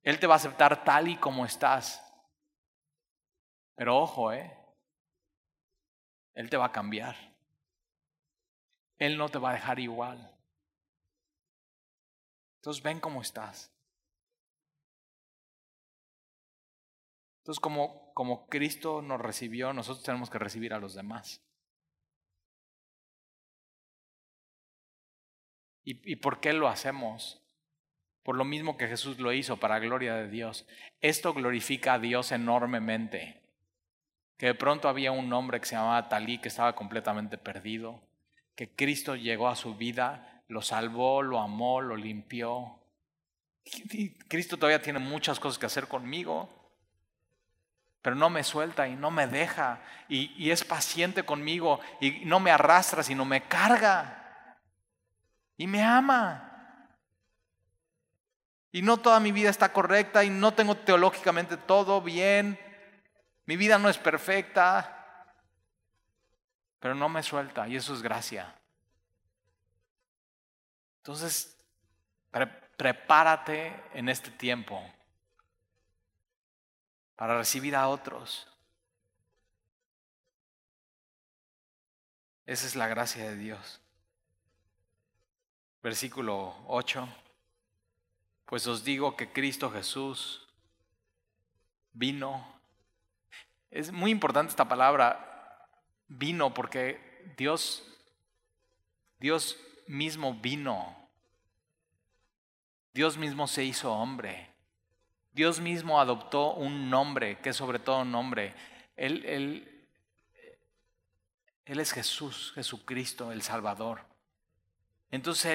[0.03, 2.03] Él te va a aceptar tal y como estás.
[3.75, 4.57] Pero ojo, ¿eh?
[6.33, 7.37] Él te va a cambiar.
[8.97, 10.35] Él no te va a dejar igual.
[12.57, 13.78] Entonces ven cómo estás.
[17.49, 21.41] Entonces como, como Cristo nos recibió, nosotros tenemos que recibir a los demás.
[25.83, 27.41] ¿Y, por qué lo hacemos?
[28.23, 30.67] Por lo mismo que Jesús lo hizo, para gloria de Dios.
[31.01, 33.41] Esto glorifica a Dios enormemente.
[34.37, 38.03] Que de pronto había un hombre que se llamaba Talí que estaba completamente perdido,
[38.57, 42.79] que Cristo llegó a su vida, lo salvó, lo amó, lo limpió.
[44.29, 46.58] Cristo todavía tiene muchas cosas que hacer conmigo,
[48.03, 52.41] pero no me suelta y no me deja y, y es paciente conmigo y no
[52.41, 54.57] me arrastra, sino me carga
[55.57, 56.45] y me ama.
[58.71, 62.59] Y no toda mi vida está correcta y no tengo teológicamente todo bien.
[63.47, 65.35] Mi vida no es perfecta,
[66.79, 68.55] pero no me suelta y eso es gracia.
[70.99, 71.59] Entonces,
[72.77, 74.83] prepárate en este tiempo
[77.19, 78.49] para recibir a otros.
[82.47, 83.83] Esa es la gracia de Dios
[85.83, 87.09] versículo 8,
[88.45, 90.47] pues os digo que Cristo Jesús
[91.93, 92.47] vino.
[93.71, 95.67] Es muy importante esta palabra,
[96.09, 97.83] vino, porque Dios,
[99.19, 100.97] Dios mismo vino.
[102.93, 104.51] Dios mismo se hizo hombre.
[105.39, 108.57] Dios mismo adoptó un nombre, que es sobre todo un nombre.
[108.97, 109.87] Él, él,
[111.65, 114.01] él es Jesús, Jesucristo, el Salvador.
[115.13, 115.47] Entonces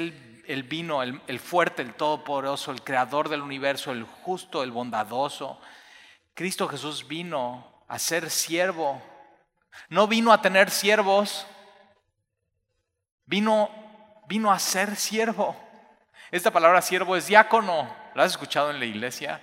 [0.46, 5.60] Él, vino, el, el fuerte, el todopoderoso, el creador del universo, el justo, el bondadoso.
[6.34, 9.02] Cristo Jesús vino a ser siervo.
[9.90, 11.46] No vino a tener siervos,
[13.26, 13.70] vino,
[14.30, 15.58] vino a ser siervo.
[16.32, 17.94] Esta palabra siervo es diácono.
[18.16, 19.42] ¿La has escuchado en la iglesia?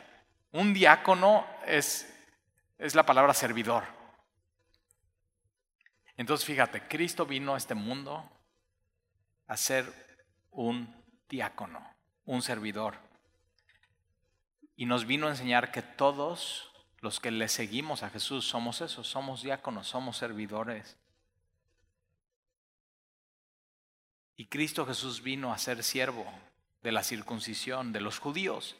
[0.52, 2.12] Un diácono es,
[2.78, 3.84] es la palabra servidor.
[6.16, 8.28] Entonces fíjate, Cristo vino a este mundo
[9.46, 9.92] a ser
[10.50, 10.94] un
[11.28, 11.82] diácono,
[12.24, 12.98] un servidor.
[14.76, 16.70] Y nos vino a enseñar que todos
[17.00, 20.98] los que le seguimos a Jesús somos esos, somos diáconos, somos servidores.
[24.36, 26.24] Y Cristo Jesús vino a ser siervo
[26.82, 28.76] de la circuncisión de los judíos,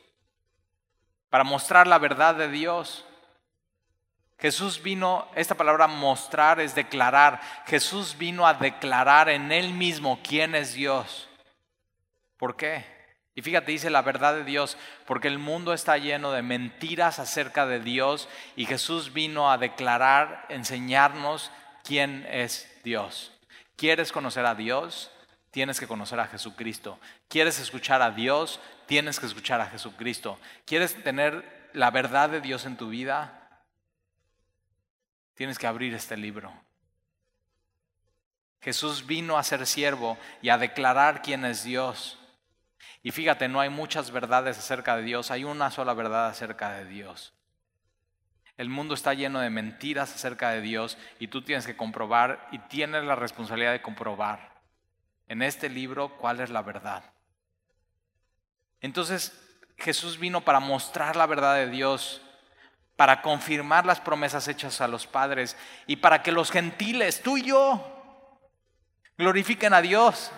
[1.30, 3.04] para mostrar la verdad de Dios.
[4.38, 10.54] Jesús vino, esta palabra mostrar es declarar, Jesús vino a declarar en él mismo quién
[10.54, 11.28] es Dios.
[12.36, 12.84] ¿Por qué?
[13.34, 14.76] Y fíjate, dice la verdad de Dios,
[15.06, 20.46] porque el mundo está lleno de mentiras acerca de Dios y Jesús vino a declarar,
[20.48, 21.50] enseñarnos
[21.84, 23.32] quién es Dios.
[23.76, 25.10] ¿Quieres conocer a Dios?
[25.50, 26.98] Tienes que conocer a Jesucristo.
[27.28, 28.60] ¿Quieres escuchar a Dios?
[28.86, 30.38] Tienes que escuchar a Jesucristo.
[30.64, 33.64] ¿Quieres tener la verdad de Dios en tu vida?
[35.34, 36.52] Tienes que abrir este libro.
[38.60, 42.18] Jesús vino a ser siervo y a declarar quién es Dios.
[43.02, 46.84] Y fíjate, no hay muchas verdades acerca de Dios, hay una sola verdad acerca de
[46.84, 47.32] Dios.
[48.58, 52.58] El mundo está lleno de mentiras acerca de Dios y tú tienes que comprobar y
[52.58, 54.49] tienes la responsabilidad de comprobar
[55.30, 57.04] en este libro cuál es la verdad.
[58.80, 59.32] Entonces
[59.78, 62.20] Jesús vino para mostrar la verdad de Dios,
[62.96, 65.56] para confirmar las promesas hechas a los padres
[65.86, 68.40] y para que los gentiles, tú y yo,
[69.16, 70.32] glorifiquen a Dios.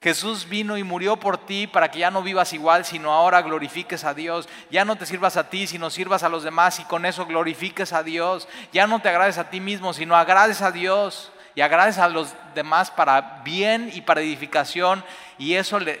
[0.00, 4.04] Jesús vino y murió por ti para que ya no vivas igual, sino ahora glorifiques
[4.04, 4.48] a Dios.
[4.70, 7.92] Ya no te sirvas a ti, sino sirvas a los demás y con eso glorifiques
[7.92, 8.46] a Dios.
[8.72, 12.34] Ya no te agrades a ti mismo, sino agrades a Dios y agradece a los
[12.54, 15.02] demás para bien y para edificación
[15.38, 16.00] y eso le,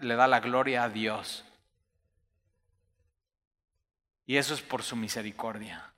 [0.00, 1.44] le da la gloria a Dios.
[4.26, 5.92] Y eso es por su misericordia.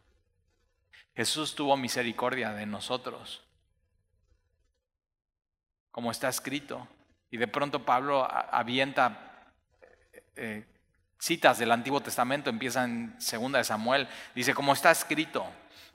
[1.15, 3.43] Jesús tuvo misericordia de nosotros,
[5.91, 6.87] como está escrito.
[7.31, 9.53] Y de pronto Pablo avienta
[10.37, 10.67] eh,
[11.19, 15.47] citas del Antiguo Testamento, empieza en segunda de Samuel, dice, como está escrito,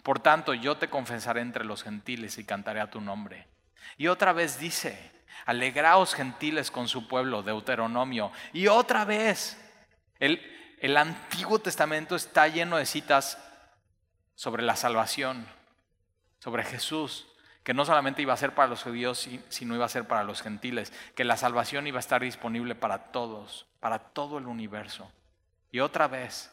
[0.03, 3.47] por tanto, yo te confesaré entre los gentiles y cantaré a tu nombre.
[3.97, 5.11] Y otra vez dice,
[5.45, 8.32] alegraos gentiles con su pueblo, Deuteronomio.
[8.53, 9.57] Y otra vez,
[10.19, 10.41] el,
[10.80, 13.38] el Antiguo Testamento está lleno de citas
[14.36, 15.45] sobre la salvación,
[16.39, 17.28] sobre Jesús,
[17.63, 20.41] que no solamente iba a ser para los judíos, sino iba a ser para los
[20.41, 25.12] gentiles, que la salvación iba a estar disponible para todos, para todo el universo.
[25.74, 26.50] Y otra vez,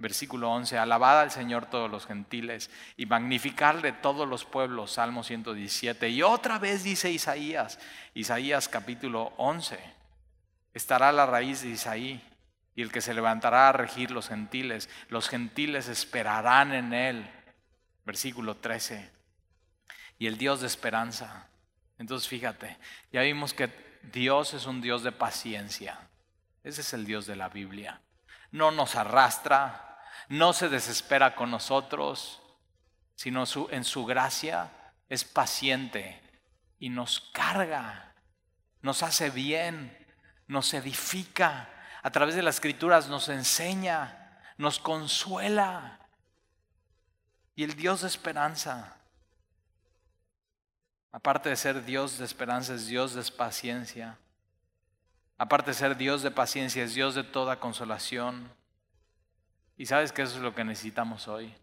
[0.00, 6.08] Versículo 11, alabad al Señor todos los gentiles y magnificarle todos los pueblos, Salmo 117.
[6.10, 7.80] Y otra vez dice Isaías,
[8.14, 9.76] Isaías capítulo 11,
[10.72, 12.22] estará la raíz de Isaí
[12.76, 17.28] y el que se levantará a regir los gentiles, los gentiles esperarán en él.
[18.04, 19.10] Versículo 13,
[20.20, 21.48] y el Dios de esperanza.
[21.98, 22.78] Entonces fíjate,
[23.12, 23.68] ya vimos que
[24.12, 26.07] Dios es un Dios de paciencia.
[26.64, 28.00] Ese es el Dios de la Biblia.
[28.50, 32.42] No nos arrastra, no se desespera con nosotros,
[33.14, 34.70] sino en su gracia
[35.08, 36.20] es paciente
[36.78, 38.14] y nos carga,
[38.82, 39.96] nos hace bien,
[40.46, 41.68] nos edifica,
[42.02, 45.98] a través de las escrituras nos enseña, nos consuela.
[47.56, 48.96] Y el Dios de esperanza,
[51.10, 54.16] aparte de ser Dios de esperanza, es Dios de paciencia.
[55.38, 58.50] Aparte de ser Dios de paciencia, es Dios de toda consolación.
[59.76, 61.54] Y sabes que eso es lo que necesitamos hoy.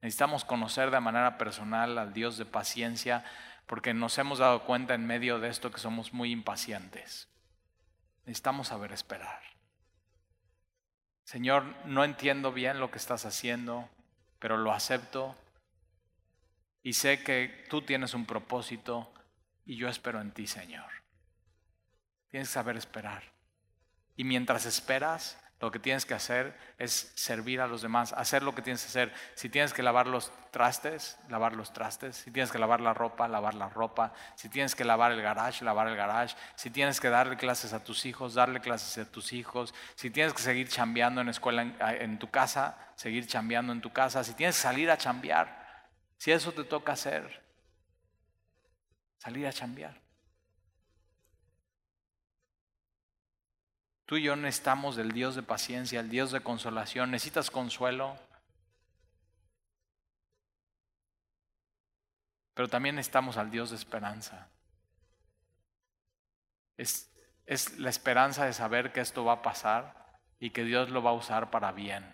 [0.00, 3.22] Necesitamos conocer de manera personal al Dios de paciencia
[3.66, 7.28] porque nos hemos dado cuenta en medio de esto que somos muy impacientes.
[8.24, 9.42] Necesitamos saber esperar.
[11.24, 13.88] Señor, no entiendo bien lo que estás haciendo,
[14.38, 15.36] pero lo acepto
[16.82, 19.12] y sé que tú tienes un propósito
[19.66, 20.99] y yo espero en ti, Señor.
[22.30, 23.22] Tienes que saber esperar.
[24.16, 28.54] Y mientras esperas, lo que tienes que hacer es servir a los demás, hacer lo
[28.54, 29.12] que tienes que hacer.
[29.34, 32.16] Si tienes que lavar los trastes, lavar los trastes.
[32.16, 34.14] Si tienes que lavar la ropa, lavar la ropa.
[34.36, 36.34] Si tienes que lavar el garage, lavar el garage.
[36.54, 39.74] Si tienes que darle clases a tus hijos, darle clases a tus hijos.
[39.96, 44.24] Si tienes que seguir chambeando en escuela, en, tu casa, seguir chambeando en tu casa.
[44.24, 47.42] Si tienes que salir a chambear, si eso te toca hacer,
[49.18, 50.00] salir a chambear.
[54.10, 57.12] Tú y yo necesitamos del Dios de paciencia, el Dios de consolación.
[57.12, 58.18] ¿Necesitas consuelo?
[62.54, 64.48] Pero también necesitamos al Dios de esperanza.
[66.76, 67.08] Es,
[67.46, 71.10] es la esperanza de saber que esto va a pasar y que Dios lo va
[71.10, 72.12] a usar para bien.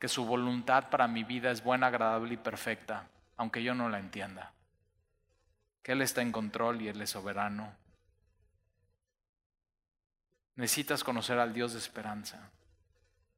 [0.00, 4.00] Que su voluntad para mi vida es buena, agradable y perfecta, aunque yo no la
[4.00, 4.54] entienda.
[5.84, 7.85] Que Él está en control y Él es soberano
[10.56, 12.50] necesitas conocer al Dios de esperanza.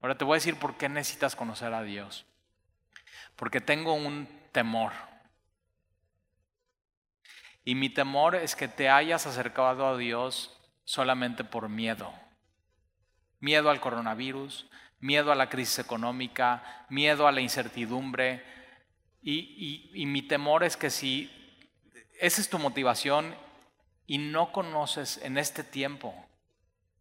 [0.00, 2.24] Ahora te voy a decir por qué necesitas conocer a Dios.
[3.36, 4.92] Porque tengo un temor.
[7.64, 12.12] Y mi temor es que te hayas acercado a Dios solamente por miedo.
[13.40, 18.44] Miedo al coronavirus, miedo a la crisis económica, miedo a la incertidumbre.
[19.20, 21.30] Y, y mi temor es que si
[22.20, 23.34] esa es tu motivación
[24.06, 26.27] y no conoces en este tiempo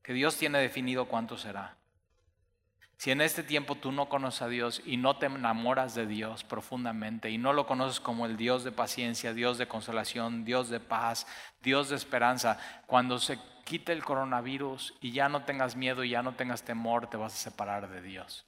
[0.08, 1.76] que Dios tiene definido cuánto será.
[2.96, 6.46] Si en este tiempo tú no conoces a Dios y no te enamoras de Dios
[6.46, 10.80] profundamente y no lo conoces como el Dios de paciencia, Dios de consolación, Dios de
[10.80, 11.28] paz,
[11.62, 16.24] Dios de esperanza, cuando se quite el coronavirus y ya no tengas miedo y ya
[16.24, 18.46] no tengas temor, te vas a separar de Dios.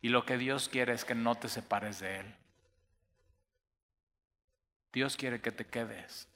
[0.00, 2.34] Y lo que Dios quiere es que no te separes de Él.
[4.90, 6.31] Dios quiere que te quedes.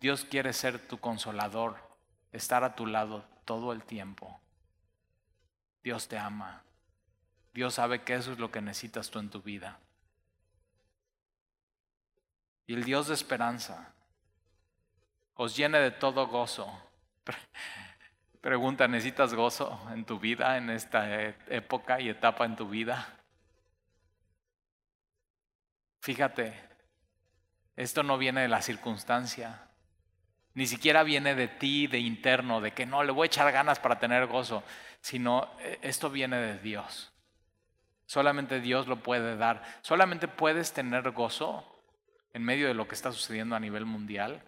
[0.00, 1.76] Dios quiere ser tu consolador,
[2.32, 4.40] estar a tu lado todo el tiempo.
[5.82, 6.62] Dios te ama.
[7.52, 9.78] Dios sabe que eso es lo que necesitas tú en tu vida.
[12.66, 13.92] Y el Dios de esperanza
[15.34, 16.70] os llene de todo gozo.
[18.40, 23.18] Pregunta, ¿necesitas gozo en tu vida, en esta e-, época y etapa en tu vida?
[26.00, 26.58] Fíjate,
[27.76, 29.69] esto no viene de la circunstancia,
[30.54, 33.78] ni siquiera viene de ti, de interno, de que no, le voy a echar ganas
[33.78, 34.62] para tener gozo,
[35.00, 37.12] sino eh, esto viene de Dios.
[38.06, 39.62] Solamente Dios lo puede dar.
[39.82, 41.64] Solamente puedes tener gozo
[42.32, 44.42] en medio de lo que está sucediendo a nivel mundial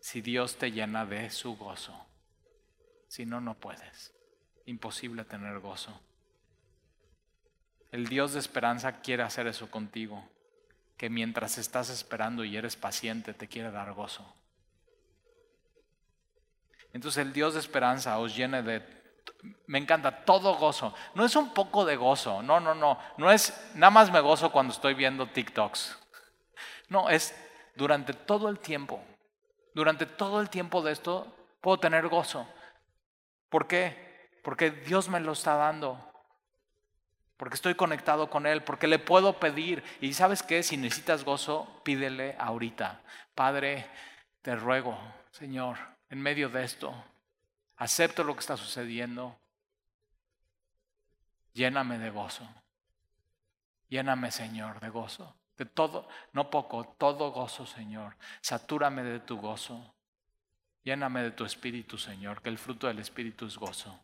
[0.00, 1.94] si Dios te llena de su gozo.
[3.08, 4.12] Si no, no puedes.
[4.66, 5.98] Imposible tener gozo.
[7.92, 10.28] El Dios de esperanza quiere hacer eso contigo,
[10.96, 14.34] que mientras estás esperando y eres paciente, te quiere dar gozo.
[16.94, 18.80] Entonces el Dios de esperanza os llene de,
[19.66, 20.94] me encanta, todo gozo.
[21.14, 22.98] No es un poco de gozo, no, no, no.
[23.18, 25.98] No es, nada más me gozo cuando estoy viendo TikToks.
[26.88, 27.34] No, es
[27.74, 29.02] durante todo el tiempo.
[29.74, 31.26] Durante todo el tiempo de esto
[31.60, 32.46] puedo tener gozo.
[33.48, 34.30] ¿Por qué?
[34.44, 35.98] Porque Dios me lo está dando.
[37.36, 39.82] Porque estoy conectado con Él, porque le puedo pedir.
[40.00, 43.00] Y sabes qué, si necesitas gozo, pídele ahorita.
[43.34, 43.90] Padre,
[44.42, 44.96] te ruego,
[45.32, 46.94] Señor, en medio de esto.
[47.76, 49.38] Acepto lo que está sucediendo.
[51.52, 52.48] Lléname de gozo.
[53.88, 55.36] Lléname, Señor, de gozo.
[55.56, 58.16] De todo, no poco, todo gozo, Señor.
[58.40, 59.94] Satúrame de tu gozo.
[60.82, 63.98] Lléname de tu espíritu, Señor, que el fruto del espíritu es gozo.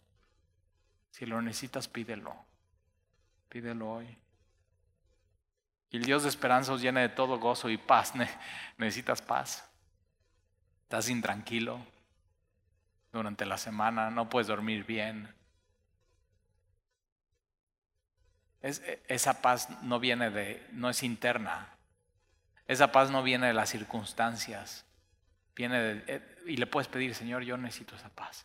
[1.10, 2.34] Si lo necesitas, pídelo.
[3.48, 4.16] Pídelo hoy.
[5.90, 8.14] Y el Dios de esperanza os llene de todo gozo y paz.
[8.78, 9.69] Necesitas paz.
[10.90, 11.86] Estás intranquilo
[13.12, 15.32] durante la semana, no puedes dormir bien.
[18.60, 21.68] E, esa paz no viene de, no es interna.
[22.66, 24.84] Esa paz no viene de las circunstancias.
[25.54, 28.44] Viene eh, y le puedes pedir, Señor, yo necesito esa paz.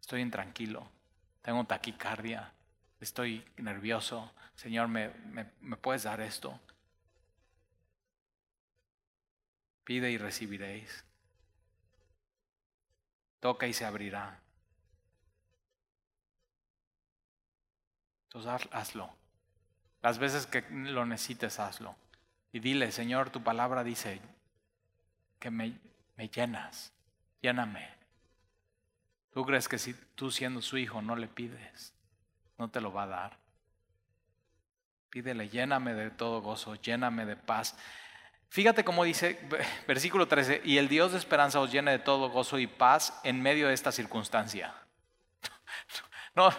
[0.00, 0.90] Estoy intranquilo,
[1.42, 2.52] tengo taquicardia,
[2.98, 4.34] estoy nervioso.
[4.56, 6.58] Señor, ¿me, me, me puedes dar esto?
[9.84, 11.04] Pide y recibiréis.
[13.42, 14.38] Toca y se abrirá.
[18.26, 19.10] Entonces hazlo.
[20.00, 21.96] Las veces que lo necesites, hazlo.
[22.52, 24.20] Y dile, Señor, tu palabra dice
[25.40, 25.76] que me,
[26.14, 26.92] me llenas.
[27.40, 27.88] Lléname.
[29.32, 31.92] ¿Tú crees que si tú siendo su hijo no le pides,
[32.58, 33.38] no te lo va a dar?
[35.10, 37.76] Pídele, lléname de todo gozo, lléname de paz.
[38.52, 39.38] Fíjate cómo dice
[39.88, 43.40] versículo 13, y el Dios de esperanza os llene de todo gozo y paz en
[43.40, 44.74] medio de esta circunstancia.
[46.34, 46.50] No,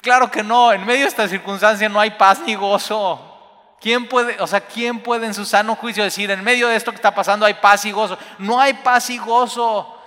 [0.00, 3.76] claro que no, en medio de esta circunstancia no hay paz ni gozo.
[3.78, 6.90] ¿Quién puede, o sea, quién puede en su sano juicio decir, en medio de esto
[6.90, 8.16] que está pasando hay paz y gozo?
[8.38, 10.02] No hay paz y gozo.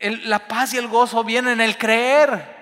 [0.00, 2.55] la paz y el gozo vienen en el creer.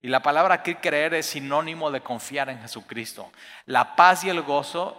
[0.00, 3.32] Y la palabra aquí creer es sinónimo de confiar en Jesucristo.
[3.66, 4.96] La paz y el gozo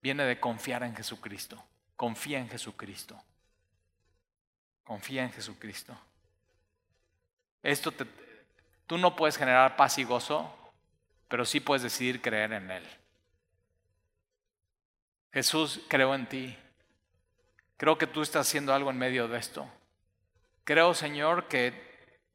[0.00, 1.62] viene de confiar en Jesucristo.
[1.96, 3.22] Confía en Jesucristo.
[4.84, 5.96] Confía en Jesucristo.
[7.62, 7.92] Esto
[8.86, 10.52] tú no puedes generar paz y gozo,
[11.28, 12.84] pero sí puedes decidir creer en Él.
[15.32, 16.58] Jesús, creo en ti.
[17.76, 19.68] Creo que tú estás haciendo algo en medio de esto.
[20.64, 21.91] Creo, Señor, que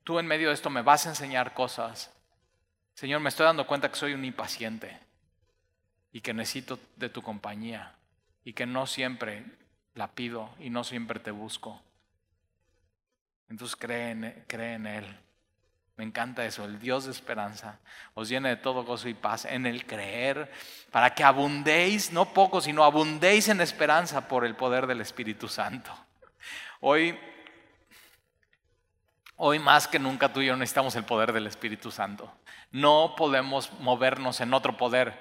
[0.07, 2.13] tú en medio de esto me vas a enseñar cosas.
[2.93, 4.97] Señor, me estoy dando cuenta que soy un impaciente
[6.13, 7.93] y que necesito de tu compañía
[8.45, 9.43] y que no siempre
[9.95, 11.81] la pido y no siempre te busco.
[13.49, 15.05] Entonces cree en, en Él.
[15.97, 17.77] Me encanta eso, el Dios de esperanza
[18.13, 20.49] os llene de todo gozo y paz en el creer,
[20.89, 25.91] para que abundéis, no poco, sino abundéis en esperanza por el poder del Espíritu Santo.
[26.79, 27.19] Hoy,
[29.37, 32.31] hoy más que nunca tú y yo necesitamos el poder del Espíritu Santo.
[32.71, 35.17] No podemos movernos en otro poder.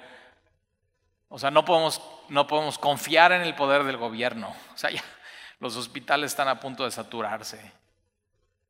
[1.28, 4.54] O sea, no podemos, no podemos confiar en el poder del gobierno.
[4.74, 4.90] O sea,
[5.60, 7.72] los hospitales están a punto de saturarse.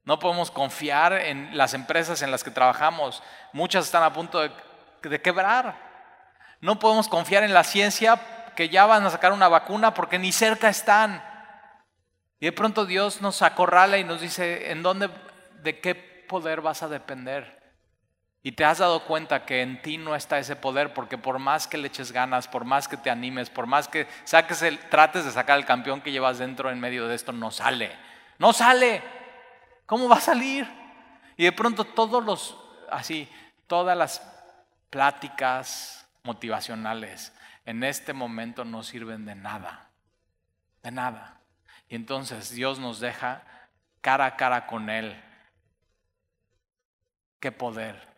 [0.04, 3.22] No podemos confiar en las empresas en las que trabajamos.
[3.52, 5.76] Muchas están a punto de, quebrar.
[6.60, 8.20] No podemos confiar en la ciencia
[8.54, 11.22] que ya van a sacar una vacuna porque ni cerca están.
[12.38, 15.10] Y de pronto Dios nos acorrala y nos dice, ¿en dónde,
[15.66, 17.66] de qué poder vas a depender?
[18.42, 21.66] Y te has dado cuenta que en ti no está ese poder, porque por más
[21.66, 25.24] que le eches ganas, por más que te animes, por más que saques el, trates
[25.24, 27.90] de sacar el campeón que llevas dentro en medio de esto, no sale.
[28.38, 29.02] No sale.
[29.84, 30.68] ¿Cómo va a salir?
[31.36, 32.56] Y de pronto todos los,
[32.88, 33.28] así,
[33.66, 34.22] todas las
[34.90, 37.32] pláticas motivacionales
[37.64, 39.90] en este momento no sirven de nada,
[40.84, 41.40] de nada.
[41.88, 43.42] Y entonces Dios nos deja
[44.00, 45.20] cara a cara con Él.
[47.40, 48.16] ¿Qué poder?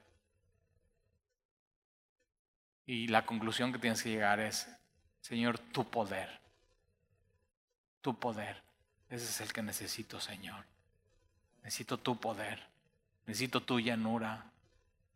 [2.87, 4.69] Y la conclusión que tienes que llegar es,
[5.21, 6.41] Señor, tu poder,
[8.01, 8.63] tu poder,
[9.11, 10.65] ese es el que necesito, Señor.
[11.63, 12.63] Necesito tu poder.
[13.27, 14.45] Necesito tu llanura.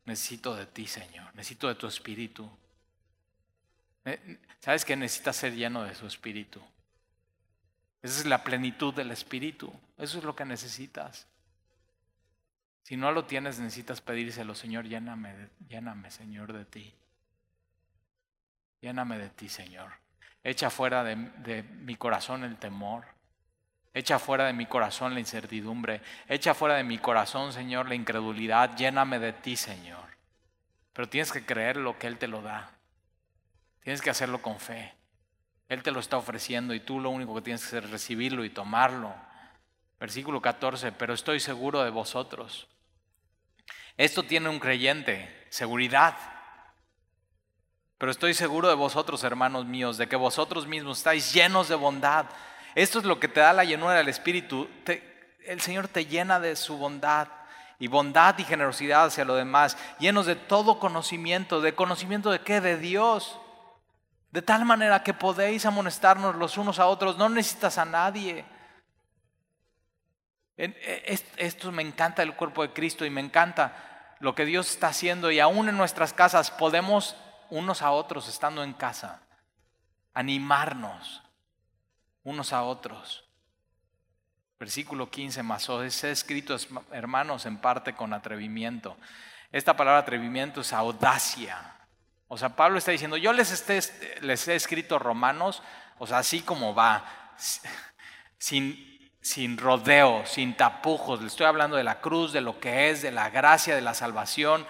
[0.05, 1.35] Necesito de ti, Señor.
[1.35, 2.51] Necesito de tu espíritu.
[4.61, 6.61] ¿Sabes que necesitas ser lleno de su espíritu?
[8.03, 9.73] Esa es la plenitud del espíritu.
[9.99, 11.27] Eso es lo que necesitas.
[12.83, 16.93] Si no lo tienes, necesitas pedírselo, Señor, lléname, lléname, Señor, de ti.
[18.81, 19.93] Lléname de ti, Señor.
[20.43, 23.05] Echa fuera de, de mi corazón el temor.
[23.95, 26.01] Echa fuera de mi corazón la incertidumbre.
[26.27, 28.77] Echa fuera de mi corazón, Señor, la incredulidad.
[28.77, 30.03] Lléname de ti, Señor.
[30.93, 32.71] Pero tienes que creer lo que Él te lo da.
[33.83, 34.95] Tienes que hacerlo con fe.
[35.69, 38.45] Él te lo está ofreciendo y tú lo único que tienes que hacer es recibirlo
[38.45, 39.15] y tomarlo.
[40.03, 42.67] Versículo 14, pero estoy seguro de vosotros.
[43.97, 46.17] Esto tiene un creyente, seguridad.
[47.99, 52.27] Pero estoy seguro de vosotros, hermanos míos, de que vosotros mismos estáis llenos de bondad
[52.75, 54.69] esto es lo que te da la llenura del Espíritu.
[55.45, 57.29] el Señor te llena de su bondad
[57.79, 62.61] y bondad y generosidad hacia lo demás, llenos de todo conocimiento, de conocimiento de qué,
[62.61, 63.39] de Dios.
[64.31, 68.47] De tal manera que podéis amonestarnos los unos a otros, no necesitas a nadie.
[70.57, 74.89] E, esto me encanta el cuerpo de Cristo y me encanta lo que Dios está
[74.89, 77.17] haciendo y aún en nuestras casas podemos
[77.51, 79.23] unos a otros estando en casa
[80.15, 81.23] animarnos,
[82.23, 83.25] unos a otros.
[84.59, 86.57] Versículo 15 más es escrito,
[86.93, 88.97] hermanos, en parte con atrevimiento.
[89.51, 91.77] Esta palabra atrevimiento es audacia.
[92.29, 93.69] O sea, Pablo está diciendo, yo les,
[94.21, 95.63] les he escrito romanos,
[95.99, 97.35] o sea, así como va,
[98.39, 98.92] sin,
[99.23, 101.21] sin rodeo, sin tapujos.
[101.21, 103.95] Le estoy hablando de la cruz, de lo que es, de la gracia, de la
[103.95, 104.67] salvación.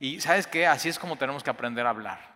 [0.00, 2.34] Y sabes qué, así es como tenemos que aprender a hablar.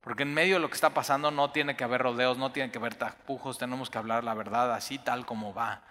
[0.00, 2.72] Porque en medio de lo que está pasando no tiene que haber rodeos, no tiene
[2.72, 5.82] que haber tapujos, tenemos que hablar la verdad así tal como va.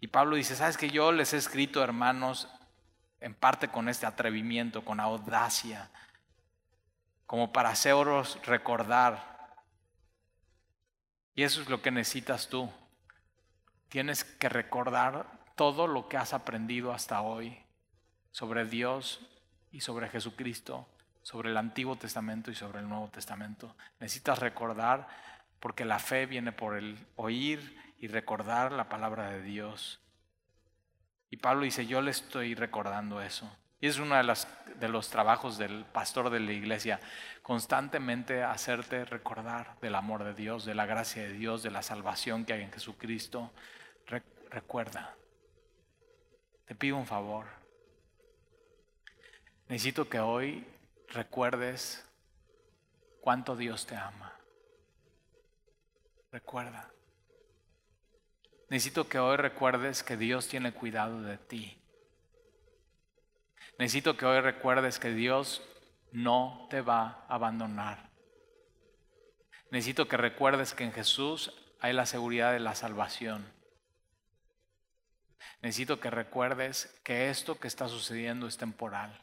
[0.00, 2.48] Y Pablo dice, ¿sabes que yo les he escrito, hermanos,
[3.20, 5.90] en parte con este atrevimiento, con audacia,
[7.26, 9.54] como para haceros recordar?
[11.34, 12.70] Y eso es lo que necesitas tú.
[13.92, 17.56] Tienes que recordar todo lo que has aprendido hasta hoy
[18.32, 19.20] sobre Dios
[19.70, 20.88] y sobre Jesucristo
[21.22, 23.74] sobre el Antiguo Testamento y sobre el Nuevo Testamento.
[24.00, 25.08] Necesitas recordar,
[25.60, 30.00] porque la fe viene por el oír y recordar la palabra de Dios.
[31.30, 33.56] Y Pablo dice, yo le estoy recordando eso.
[33.80, 34.36] Y es uno de,
[34.78, 37.00] de los trabajos del pastor de la iglesia,
[37.42, 42.44] constantemente hacerte recordar del amor de Dios, de la gracia de Dios, de la salvación
[42.44, 43.52] que hay en Jesucristo.
[44.06, 45.16] Recuerda,
[46.66, 47.46] te pido un favor.
[49.68, 50.66] Necesito que hoy
[51.08, 52.04] recuerdes
[53.20, 54.36] cuánto Dios te ama.
[56.30, 56.90] Recuerda.
[58.68, 61.78] Necesito que hoy recuerdes que Dios tiene cuidado de ti.
[63.78, 65.62] Necesito que hoy recuerdes que Dios
[66.12, 68.10] no te va a abandonar.
[69.70, 73.44] Necesito que recuerdes que en Jesús hay la seguridad de la salvación.
[75.60, 79.20] Necesito que recuerdes que esto que está sucediendo es temporal.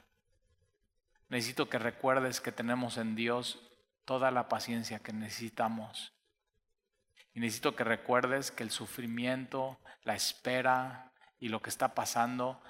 [1.30, 3.60] Necesito que recuerdes que tenemos en Dios
[4.06, 6.14] toda la paciencia que necesitamos.
[7.34, 12.62] Y necesito que recuerdes que el sufrimiento, la espera y lo que está pasando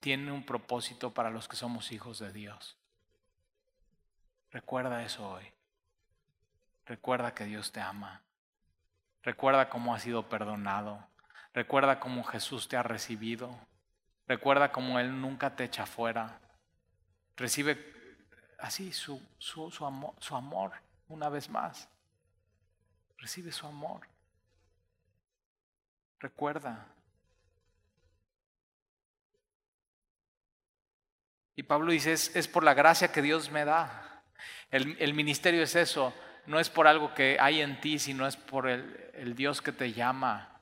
[0.00, 2.78] tiene un propósito para los que somos hijos de Dios.
[4.50, 5.44] Recuerda eso hoy.
[6.86, 8.22] Recuerda que Dios te ama.
[9.22, 11.06] Recuerda cómo has sido perdonado.
[11.56, 13.58] Recuerda cómo Jesús te ha recibido.
[14.28, 16.38] Recuerda cómo Él nunca te echa fuera.
[17.34, 17.94] Recibe
[18.58, 20.72] así su, su, su, amor, su amor
[21.08, 21.88] una vez más.
[23.16, 24.02] Recibe su amor.
[26.20, 26.88] Recuerda.
[31.54, 34.22] Y Pablo dice, es, por la gracia que Dios me da.
[34.70, 36.12] El, el, ministerio es eso,
[36.44, 39.72] no es por algo que hay en ti, sino es por el, el Dios que
[39.72, 40.52] te llama.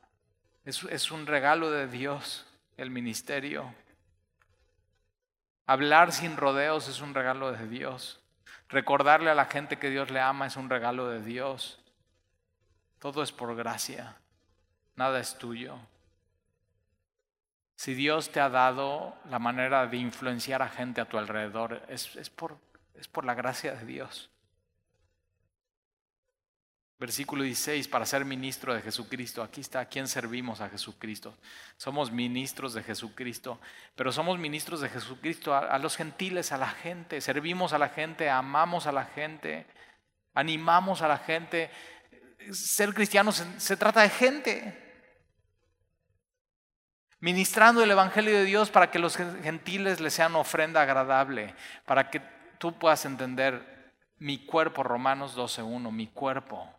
[0.64, 2.46] Es, es un regalo de Dios
[2.76, 3.74] el ministerio.
[5.66, 8.20] Hablar sin rodeos es un regalo de Dios.
[8.68, 11.80] Recordarle a la gente que Dios le ama es un regalo de Dios.
[12.98, 14.16] Todo es por gracia.
[14.96, 15.78] Nada es tuyo.
[17.76, 22.14] Si Dios te ha dado la manera de influenciar a gente a tu alrededor, es,
[22.16, 22.56] es, por,
[22.94, 24.30] es por la gracia de Dios.
[26.98, 29.42] Versículo 16, para ser ministro de Jesucristo.
[29.42, 31.36] Aquí está, ¿a quién servimos a Jesucristo?
[31.76, 33.58] Somos ministros de Jesucristo,
[33.96, 37.20] pero somos ministros de Jesucristo a, los gentiles, a la gente.
[37.20, 39.66] Servimos a la gente, amamos a la gente,
[40.34, 41.68] animamos a la gente.
[42.52, 44.80] Ser cristiano se trata de gente.
[47.18, 52.22] Ministrando el Evangelio de Dios para que los gentiles les sean ofrenda agradable, para que
[52.58, 56.70] tú puedas entender mi cuerpo, Romanos 12.1, mi cuerpo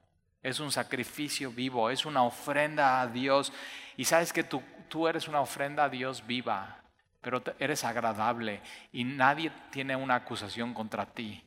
[0.45, 3.51] es un sacrificio vivo, es una ofrenda a Dios.
[3.97, 6.83] Y sabes que tú, tú eres una ofrenda a Dios viva,
[7.19, 8.61] pero eres agradable
[8.93, 11.43] y nadie tiene una acusación contra ti.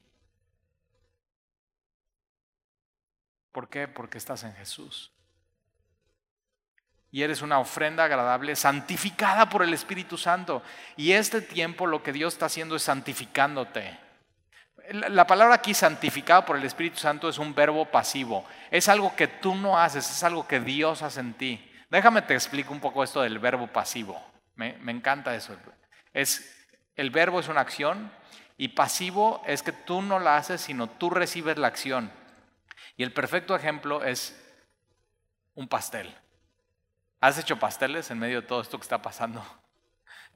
[3.52, 3.86] ¿Por qué?
[3.86, 5.12] Porque estás en Jesús.
[7.12, 10.60] Y eres una ofrenda agradable, santificada por el Espíritu Santo.
[10.96, 14.07] Y este tiempo lo que Dios está haciendo es santificándote.
[14.90, 18.46] La palabra aquí santificado por el Espíritu Santo es un verbo pasivo.
[18.70, 21.70] Es algo que tú no haces, es algo que Dios hace en ti.
[21.90, 24.18] Déjame te explico un poco esto del verbo pasivo.
[24.54, 25.54] Me, encanta eso.
[26.14, 26.66] Es,
[26.96, 28.10] el verbo es una acción
[28.56, 32.10] y pasivo es que tú no la haces, sino tú recibes la acción.
[32.96, 34.36] Y el perfecto ejemplo es
[35.54, 36.12] un pastel.
[37.20, 39.44] ¿Has hecho pasteles en medio de todo esto que está pasando?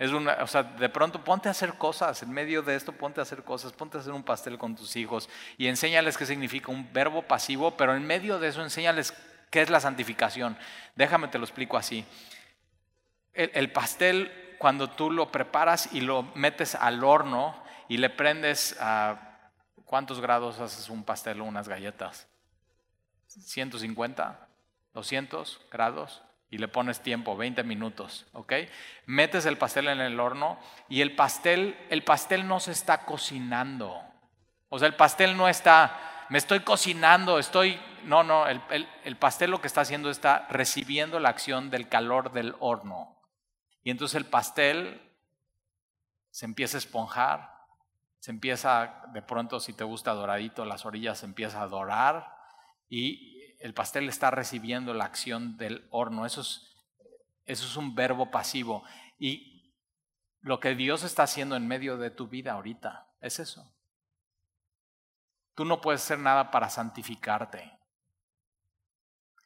[0.03, 3.20] Es una, o sea, de pronto ponte a hacer cosas, en medio de esto ponte
[3.20, 6.72] a hacer cosas, ponte a hacer un pastel con tus hijos y enséñales qué significa
[6.72, 9.14] un verbo pasivo, pero en medio de eso enséñales
[9.48, 10.59] qué es la santificación.
[10.96, 12.05] Déjame te lo explico así.
[13.32, 19.53] El, pastel, cuando tú lo preparas y lo metes al horno y le prendes a
[19.84, 22.26] ¿cuántos grados haces un pastel o unas galletas?
[23.28, 24.36] ¿150?
[24.94, 26.22] ¿200 grados?
[26.53, 28.53] Y le pones tiempo, 20 minutos, ¿ok?
[29.07, 33.98] Metes el pastel en el horno y el pastel, el pastel no se está cocinando.
[34.68, 38.61] O sea, el pastel no está, me estoy cocinando, estoy, no, no, el,
[39.03, 43.18] el pastel lo que está haciendo está recibiendo la acción del calor del horno.
[43.82, 45.00] Y entonces el pastel
[46.30, 47.50] se empieza a esponjar,
[48.18, 52.36] se empieza, de pronto si te gusta doradito, las orillas se empieza a dorar
[52.90, 53.31] y
[53.62, 56.26] el pastel está recibiendo la acción del horno.
[56.26, 56.74] Eso es,
[57.44, 58.82] eso es un verbo pasivo.
[59.18, 59.72] Y
[60.40, 63.72] lo que Dios está haciendo en medio de tu vida ahorita es eso.
[65.54, 67.78] Tú no puedes hacer nada para santificarte.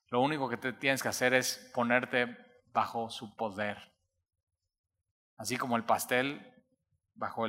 [0.08, 2.38] Lo único que te tienes que hacer es ponerte
[2.72, 3.92] bajo su poder.
[5.36, 6.64] Así como el pastel,
[7.14, 7.44] bajo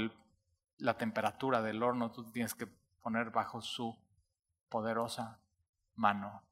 [0.79, 2.67] la temperatura del horno, tú tienes que
[3.01, 3.97] poner bajo su
[4.67, 5.39] poderosa
[5.95, 6.46] mano.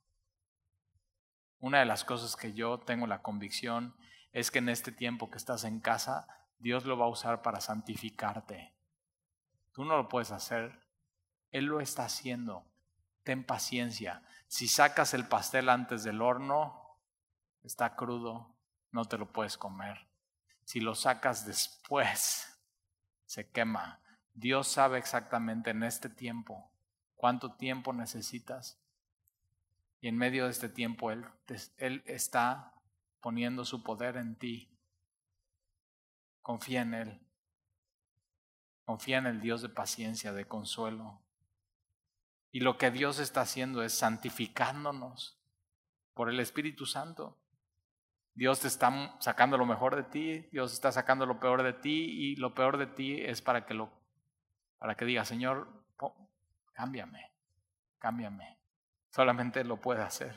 [1.66, 3.96] Una de las cosas que yo tengo la convicción
[4.32, 6.28] es que en este tiempo que estás en casa,
[6.60, 8.76] Dios lo va a usar para santificarte.
[9.72, 10.80] Tú no lo puedes hacer,
[11.50, 12.68] Él lo está haciendo.
[13.24, 14.22] Ten paciencia.
[14.48, 17.00] Si sacas el pastel antes del horno,
[17.64, 18.56] está crudo,
[18.92, 20.08] no te lo puedes comer.
[20.66, 22.62] Si lo sacas después,
[23.26, 24.04] se quema.
[24.36, 26.72] Dios sabe exactamente en este tiempo
[27.16, 28.85] cuánto tiempo necesitas
[30.06, 31.26] y en medio de este tiempo Él,
[31.78, 32.76] Él está
[33.22, 34.70] poniendo su poder en ti.
[36.44, 37.22] Confía en Él.
[38.84, 41.24] Confía en el Dios de paciencia, de consuelo.
[42.52, 45.40] Y lo que Dios está haciendo es santificándonos
[46.14, 47.40] por el Espíritu Santo.
[48.36, 52.12] Dios te está sacando lo mejor de ti, Dios está sacando lo peor de ti
[52.12, 53.90] y lo peor de ti es para que lo
[54.78, 55.68] para que diga, Señor,
[56.76, 57.32] cámbiame,
[57.98, 58.55] cámbiame.
[59.16, 60.36] Solamente lo puede hacer.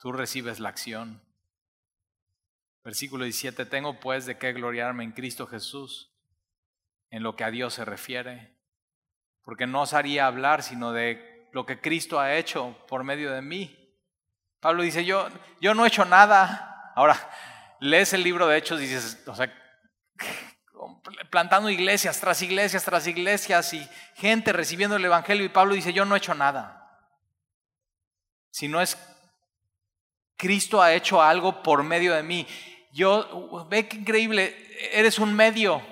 [0.00, 1.22] tú recibes la acción.
[2.82, 6.12] Versículo 17, tengo pues de qué gloriarme en Cristo Jesús,
[7.10, 8.58] en lo que a Dios se refiere,
[9.44, 13.42] porque no os haría hablar sino de lo que Cristo ha hecho por medio de
[13.42, 13.96] mí.
[14.58, 15.28] Pablo dice, yo,
[15.60, 16.92] yo no he hecho nada.
[16.96, 17.16] Ahora,
[17.78, 19.54] lees el libro de Hechos y dices, o sea,
[21.30, 26.04] plantando iglesias tras iglesias tras iglesias y gente recibiendo el Evangelio y Pablo dice, yo
[26.04, 26.79] no he hecho nada.
[28.50, 28.96] Si no es
[30.40, 32.46] Cristo ha hecho algo por medio de mí.
[32.92, 34.56] Yo, ve qué increíble,
[34.90, 35.82] eres un medio.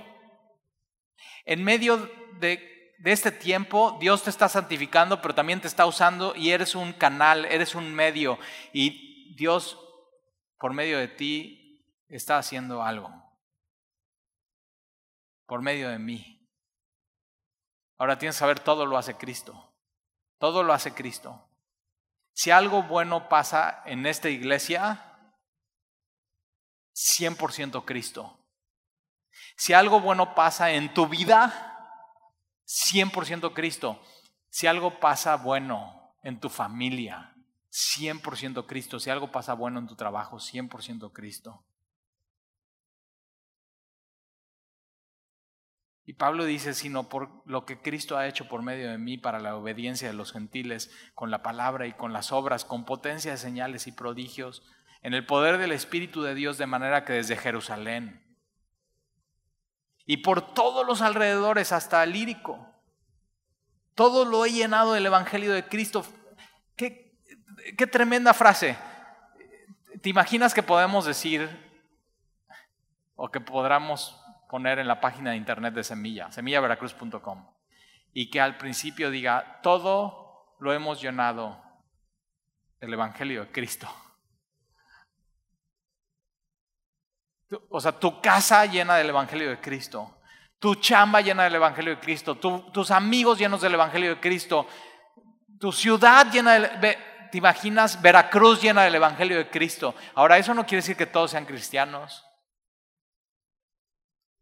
[1.45, 1.99] En medio
[2.41, 6.75] de, de este tiempo, Dios te está santificando, pero también te está usando y eres
[6.75, 8.39] un canal, eres un medio.
[8.73, 9.79] Y Dios,
[10.59, 13.11] por medio de ti, está haciendo algo.
[15.47, 16.49] Por medio de mí.
[17.99, 19.75] Ahora tienes que saber, todo lo hace Cristo.
[20.39, 21.48] Todo lo hace Cristo.
[22.39, 25.05] Si algo bueno pasa en esta iglesia,
[26.95, 28.39] 100% Cristo.
[29.57, 32.07] Si algo bueno pasa en tu vida,
[32.65, 34.01] 100% Cristo.
[34.51, 37.35] Si algo pasa bueno en tu familia,
[37.73, 39.01] 100% Cristo.
[39.01, 41.65] Si algo pasa bueno en tu trabajo, 100% Cristo.
[46.09, 49.41] Y Pablo dice, sino por lo que Cristo ha hecho por medio de mí para
[49.41, 53.37] la obediencia de los gentiles, con la palabra y con las obras, con potencia de
[53.37, 54.63] señales y prodigios,
[55.03, 58.25] en el poder del Espíritu de Dios, de manera que desde Jerusalén
[60.07, 62.67] y por todos los alrededores hasta lírico,
[63.95, 66.07] todo lo he llenado del Evangelio de Cristo.
[66.75, 67.21] Qué,
[67.77, 68.79] qué tremenda frase.
[70.01, 71.51] ¿Te imaginas que podemos decir,
[73.15, 74.19] o que podamos
[74.49, 77.47] poner en la página de internet de Semilla, semillaveracruz.com,
[78.13, 81.63] y que al principio diga, todo lo hemos llenado
[82.81, 83.89] del Evangelio de Cristo.
[87.71, 90.21] O sea, tu casa llena del Evangelio de Cristo,
[90.59, 94.67] tu chamba llena del Evangelio de Cristo, tus amigos llenos del Evangelio de Cristo,
[95.59, 96.97] tu ciudad llena del...
[97.31, 99.95] ¿Te imaginas Veracruz llena del Evangelio de Cristo?
[100.15, 102.28] Ahora, eso no quiere decir que todos sean cristianos.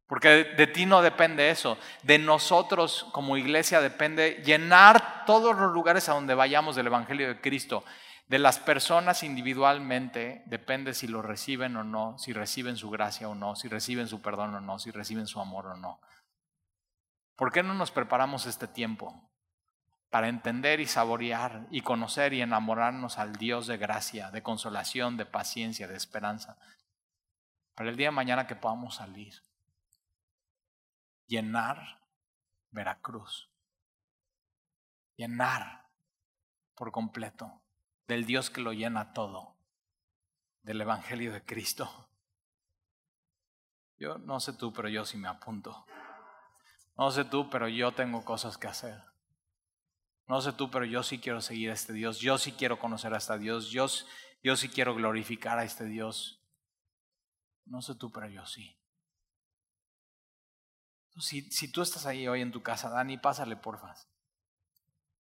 [0.07, 1.79] Porque de, ti no depende eso.
[2.03, 7.41] De nosotros como iglesia depende llenar todos los lugares a donde vayamos del Evangelio de
[7.41, 7.85] Cristo.
[8.29, 13.35] De las personas individualmente depende si lo reciben o no, si reciben su gracia o
[13.35, 16.01] no, si reciben su perdón o no, si reciben su amor o no.
[17.35, 19.29] ¿Por qué no nos preparamos este tiempo?
[20.11, 25.27] Para entender y saborear y conocer y enamorarnos al Dios de gracia, de consolación, de
[25.27, 26.57] paciencia, de esperanza.
[27.75, 29.35] Para el día de mañana que podamos salir
[31.27, 32.03] llenar
[32.71, 33.51] Veracruz.
[35.17, 35.89] Llenar
[36.75, 37.63] por completo
[38.07, 39.57] del Dios que lo llena todo,
[40.63, 42.09] del Evangelio de Cristo.
[43.99, 45.87] Yo no sé tú, pero yo sí me apunto.
[46.97, 49.03] No sé tú, pero yo tengo cosas que hacer.
[50.27, 52.19] No sé tú, pero yo sí quiero seguir a este Dios.
[52.19, 53.71] Yo sí quiero conocer a este Dios.
[53.71, 53.87] Yo,
[54.43, 56.43] yo sí quiero glorificar a este Dios.
[57.65, 58.79] No sé tú, pero yo sí.
[61.19, 63.95] Si, tú estás ahí hoy en tu casa, Dani, pásale porfa.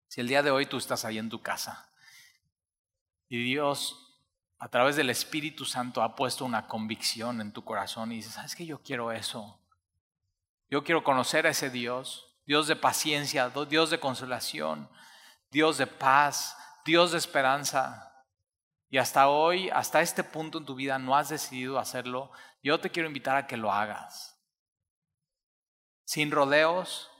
[0.08, 1.90] Si el día de hoy tú estás ahí en tu casa
[3.28, 4.22] y Dios
[4.58, 8.54] a través del Espíritu Santo ha puesto una convicción en tu corazón y dices, ¿sabes
[8.54, 9.58] que yo quiero eso?
[10.70, 14.88] Yo quiero conocer a ese Dios, Dios de paciencia, Dios de consolación,
[15.50, 18.24] Dios de paz, Dios de esperanza.
[18.90, 22.32] Y hasta hoy, hasta este punto en tu vida no has decidido hacerlo,
[22.62, 24.35] yo te quiero invitar a que lo hagas
[26.06, 27.10] sin rodeos,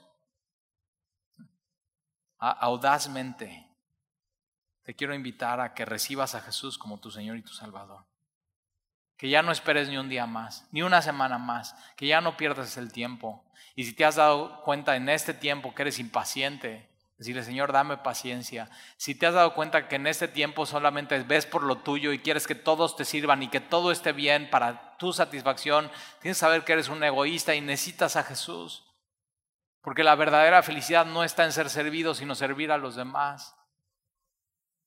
[2.39, 3.67] audazmente,
[4.83, 8.05] te quiero invitar a que recibas a Jesús como tu Señor y tu Salvador.
[9.17, 12.37] Que ya no esperes ni un día más, ni una semana más, que ya no
[12.37, 13.43] pierdas el tiempo.
[13.75, 17.97] Y si te has dado cuenta en este tiempo que eres impaciente, Decirle, Señor, dame
[17.97, 18.69] paciencia.
[18.95, 22.19] Si te has dado cuenta que en este tiempo solamente ves por lo tuyo y
[22.19, 25.89] quieres que todos te sirvan y que todo esté bien para tu satisfacción,
[26.21, 28.85] tienes que saber que eres un egoísta y necesitas a Jesús.
[29.81, 33.55] Porque la verdadera felicidad no está en ser servido, sino servir a los demás.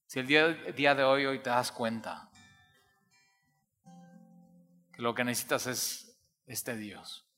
[0.06, 2.30] Si el día, de hoy, hoy te das cuenta
[4.92, 6.16] que lo que necesitas es
[6.46, 7.29] este Dios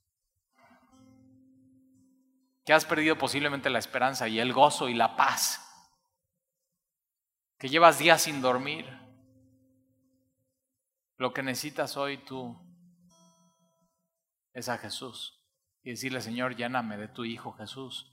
[2.65, 5.61] que has perdido posiblemente la esperanza y el gozo y la paz,
[7.59, 8.87] que llevas días sin dormir.
[11.17, 12.59] Lo que necesitas hoy tú
[14.53, 15.41] es a Jesús
[15.83, 18.09] y decirle, Señor, lléname de tu Hijo Jesús.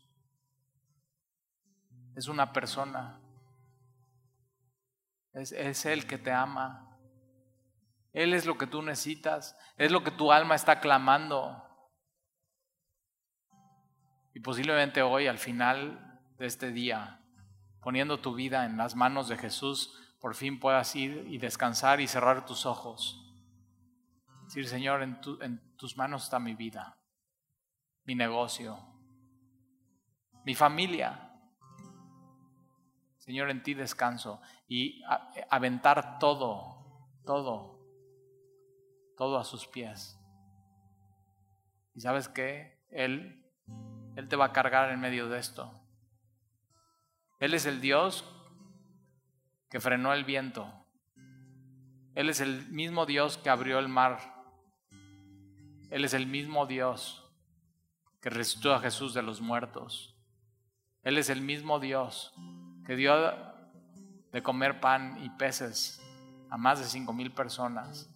[2.16, 3.22] Es una persona
[5.34, 6.98] Es, es Él que te ama.
[8.14, 9.56] Él es lo que tú necesitas.
[9.78, 11.69] Es lo que tu alma está clamando.
[14.40, 17.20] Y posiblemente hoy, al final de este día,
[17.82, 22.08] poniendo tu vida en las manos de Jesús, por fin puedas ir y descansar y
[22.08, 23.22] cerrar tus ojos.
[24.46, 25.20] Decir, Señor, en,
[25.76, 26.98] tus manos está mi vida,
[28.06, 28.80] mi negocio,
[30.46, 31.34] mi familia.
[33.18, 35.02] Señor, en ti descanso y
[35.50, 37.78] aventar todo, todo,
[39.18, 40.18] todo a sus pies.
[41.94, 42.80] ¿Y sabes qué?
[42.90, 43.39] Él,
[44.16, 45.72] Él te va a cargar en medio de esto.
[47.40, 48.26] Él es el Dios
[49.70, 50.72] que frenó el viento.
[52.16, 54.40] Él es el mismo Dios que abrió el mar
[55.90, 57.26] él es el mismo Dios
[58.22, 60.16] que resucitó a Jesús de los muertos.
[61.02, 62.34] Él es el mismo Dios
[62.86, 63.16] que dio
[64.32, 66.02] de comer pan y peces
[66.50, 68.10] a más de cinco mil personas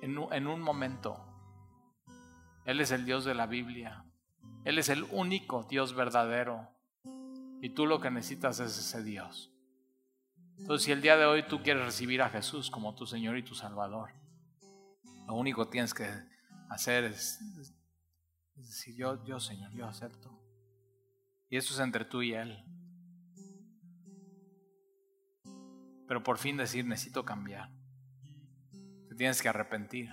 [0.00, 1.24] en un, en un momento.
[2.64, 4.04] Él es el Dios de la Biblia.
[4.64, 6.68] Él es el único Dios verdadero.
[7.60, 9.52] Y tú lo que necesitas es ese Dios.
[10.58, 13.42] Entonces, si el día de hoy tú quieres recibir a Jesús como tu Señor y
[13.42, 14.10] tu Salvador,
[15.26, 16.08] lo único que tienes que
[16.68, 17.38] hacer es,
[18.54, 20.30] decir, yo, yo Señor, yo acepto.
[21.48, 22.64] Y eso es entre tú y Él.
[26.06, 27.70] Pero por fin decir, necesito cambiar.
[29.08, 30.08] Te tienes que arrepentir.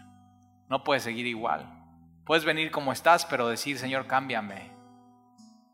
[0.69, 1.84] No puedes seguir igual.
[2.25, 4.71] Puedes venir como estás, pero decir, Señor, cámbiame.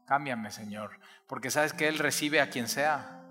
[0.06, 1.00] Cámbiame, Señor.
[1.28, 3.24] Porque sabes que Él recibe a quien sea.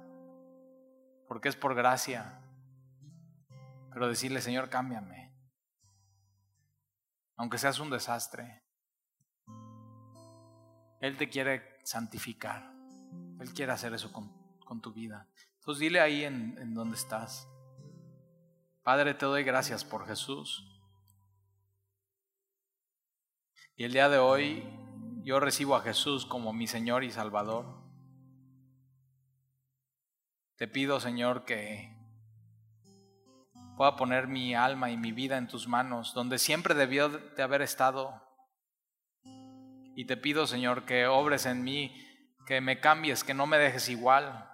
[1.29, 2.41] Porque es por gracia.
[3.93, 5.31] Pero decirle, Señor, cámbiame
[7.41, 8.63] aunque seas un desastre.
[11.01, 12.71] Él te quiere santificar.
[13.41, 15.27] Él quiere hacer eso con, tu vida.
[15.55, 17.49] Entonces dile ahí en, en donde estás.
[18.83, 20.70] Padre, te doy gracias por Jesús.
[23.81, 24.63] Y el día de hoy
[25.23, 27.65] yo recibo a Jesús como mi Señor y Salvador.
[30.57, 31.91] Te pido, Señor, que
[33.79, 37.63] pueda poner mi alma y mi vida en tus manos, donde siempre debió de haber
[37.63, 38.23] estado.
[39.97, 42.07] Y te pido, Señor, que obres en mí,
[42.47, 44.47] que me cambies, que no me dejes igual.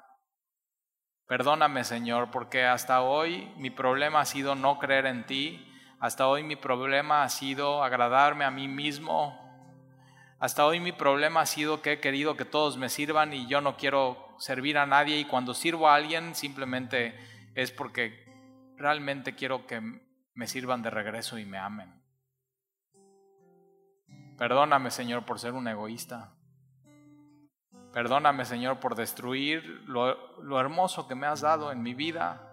[1.26, 5.65] Perdóname, Señor, porque hasta hoy mi problema ha sido no creer en ti,
[5.98, 9.42] hasta hoy mi problema ha sido agradarme a mí mismo,
[10.38, 13.60] hasta hoy mi problema ha sido que he querido que todos me sirvan y yo
[13.60, 17.14] no quiero servir a nadie y cuando sirvo a alguien simplemente
[17.54, 18.26] es porque
[18.76, 19.80] realmente quiero que
[20.34, 22.02] me sirvan de regreso y me amen.
[24.36, 26.34] Perdóname, Señor, por ser un egoísta.
[27.92, 32.45] Perdóname, Señor, por destruir lo, hermoso que me has dado en mi vida.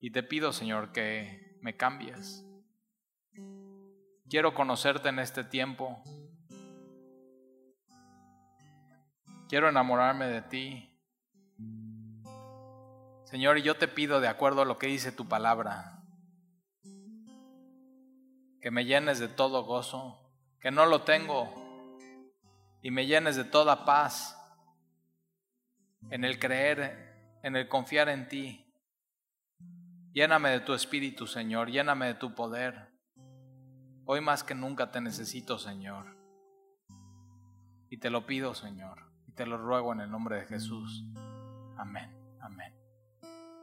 [0.00, 2.44] Y te pido, Señor, que me cambies.
[4.28, 6.02] Quiero conocerte en este tiempo.
[9.48, 10.88] Quiero enamorarme de ti.
[13.24, 16.02] Señor, yo te pido de acuerdo a lo que dice tu palabra,
[18.60, 21.52] que me llenes de todo gozo, que no lo tengo,
[22.80, 24.34] y me llenes de toda paz
[26.10, 28.67] en el creer, en el confiar en ti.
[30.18, 32.88] Lléname de tu espíritu, Señor, lléname de tu poder.
[34.04, 36.06] Hoy más que nunca te necesito, Señor.
[37.88, 41.04] Y te lo pido, Señor, y te lo ruego en el nombre de Jesús.
[41.76, 42.74] Amén, amén.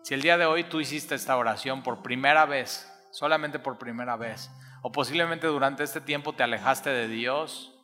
[0.03, 4.15] Si el día de hoy tú hiciste esta oración por primera vez, solamente por primera
[4.15, 4.49] vez,
[4.81, 7.77] o posiblemente durante este tiempo te alejaste de Dios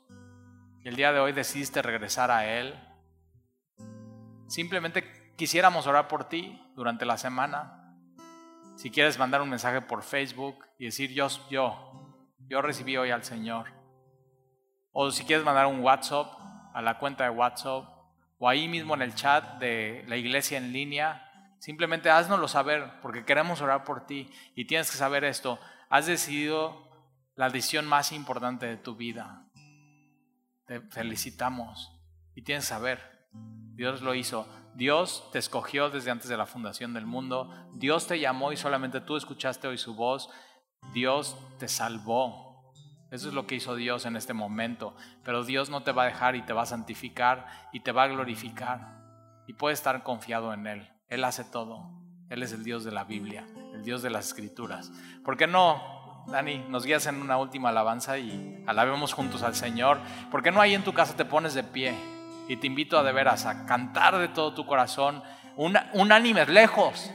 [0.81, 2.73] y el día de hoy decidiste regresar a Él,
[4.47, 7.80] simplemente quisiéramos orar por ti durante la semana.
[8.81, 13.23] Si quieres mandar un mensaje por Facebook y decir yo, yo, yo recibí hoy al
[13.23, 13.67] Señor.
[14.91, 16.27] O si quieres mandar un WhatsApp
[16.73, 17.85] a la cuenta de WhatsApp
[18.39, 21.27] o ahí mismo en el chat de la iglesia en línea
[21.59, 25.59] Simplemente haznoslo saber porque queremos orar por ti y tienes que saber esto.
[25.89, 26.89] Has decidido
[27.35, 29.45] la decisión más importante de tu vida.
[30.65, 32.01] Te felicitamos
[32.33, 33.27] y tienes que saber.
[33.75, 34.47] Dios lo hizo.
[34.75, 37.49] Dios te escogió desde antes de la fundación del mundo.
[37.73, 40.29] Dios te llamó y solamente tú escuchaste hoy su voz.
[40.93, 42.73] Dios te salvó.
[43.11, 44.95] Eso es lo que hizo Dios en este momento.
[45.23, 48.03] Pero Dios no te va a dejar y te va a santificar y te va
[48.03, 49.01] a glorificar.
[49.47, 50.89] Y puedes estar confiado en Él.
[51.09, 52.01] Él hace todo.
[52.29, 54.89] Él es el Dios de la Biblia, el Dios de las Escrituras.
[55.25, 59.99] ¿Por qué no, Dani, nos guías en una última alabanza y alabemos juntos al Señor?
[60.31, 61.93] ¿Por qué no ahí en tu casa te pones de pie?
[62.51, 65.23] Y te invito a de veras a cantar de todo tu corazón
[65.55, 67.09] unánimes, lejos,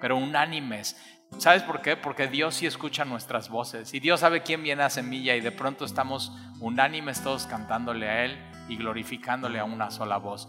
[0.00, 0.96] pero unánimes.
[1.38, 1.96] ¿Sabes por qué?
[1.96, 5.50] Porque Dios sí escucha nuestras voces y Dios sabe quién viene a semilla y de
[5.50, 6.30] pronto estamos
[6.60, 8.38] unánimes todos cantándole a Él
[8.68, 10.48] y glorificándole a una sola voz.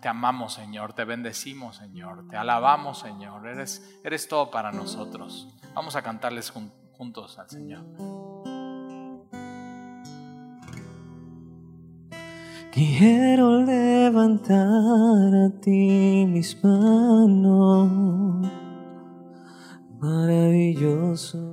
[0.00, 5.46] te amamos, Señor, te bendecimos, Señor, te alabamos, Señor, eres, eres todo para nosotros.
[5.74, 8.21] Vamos a cantarles juntos al Señor.
[12.72, 18.48] Quiero levantar a ti mis manos,
[20.00, 21.51] maravilloso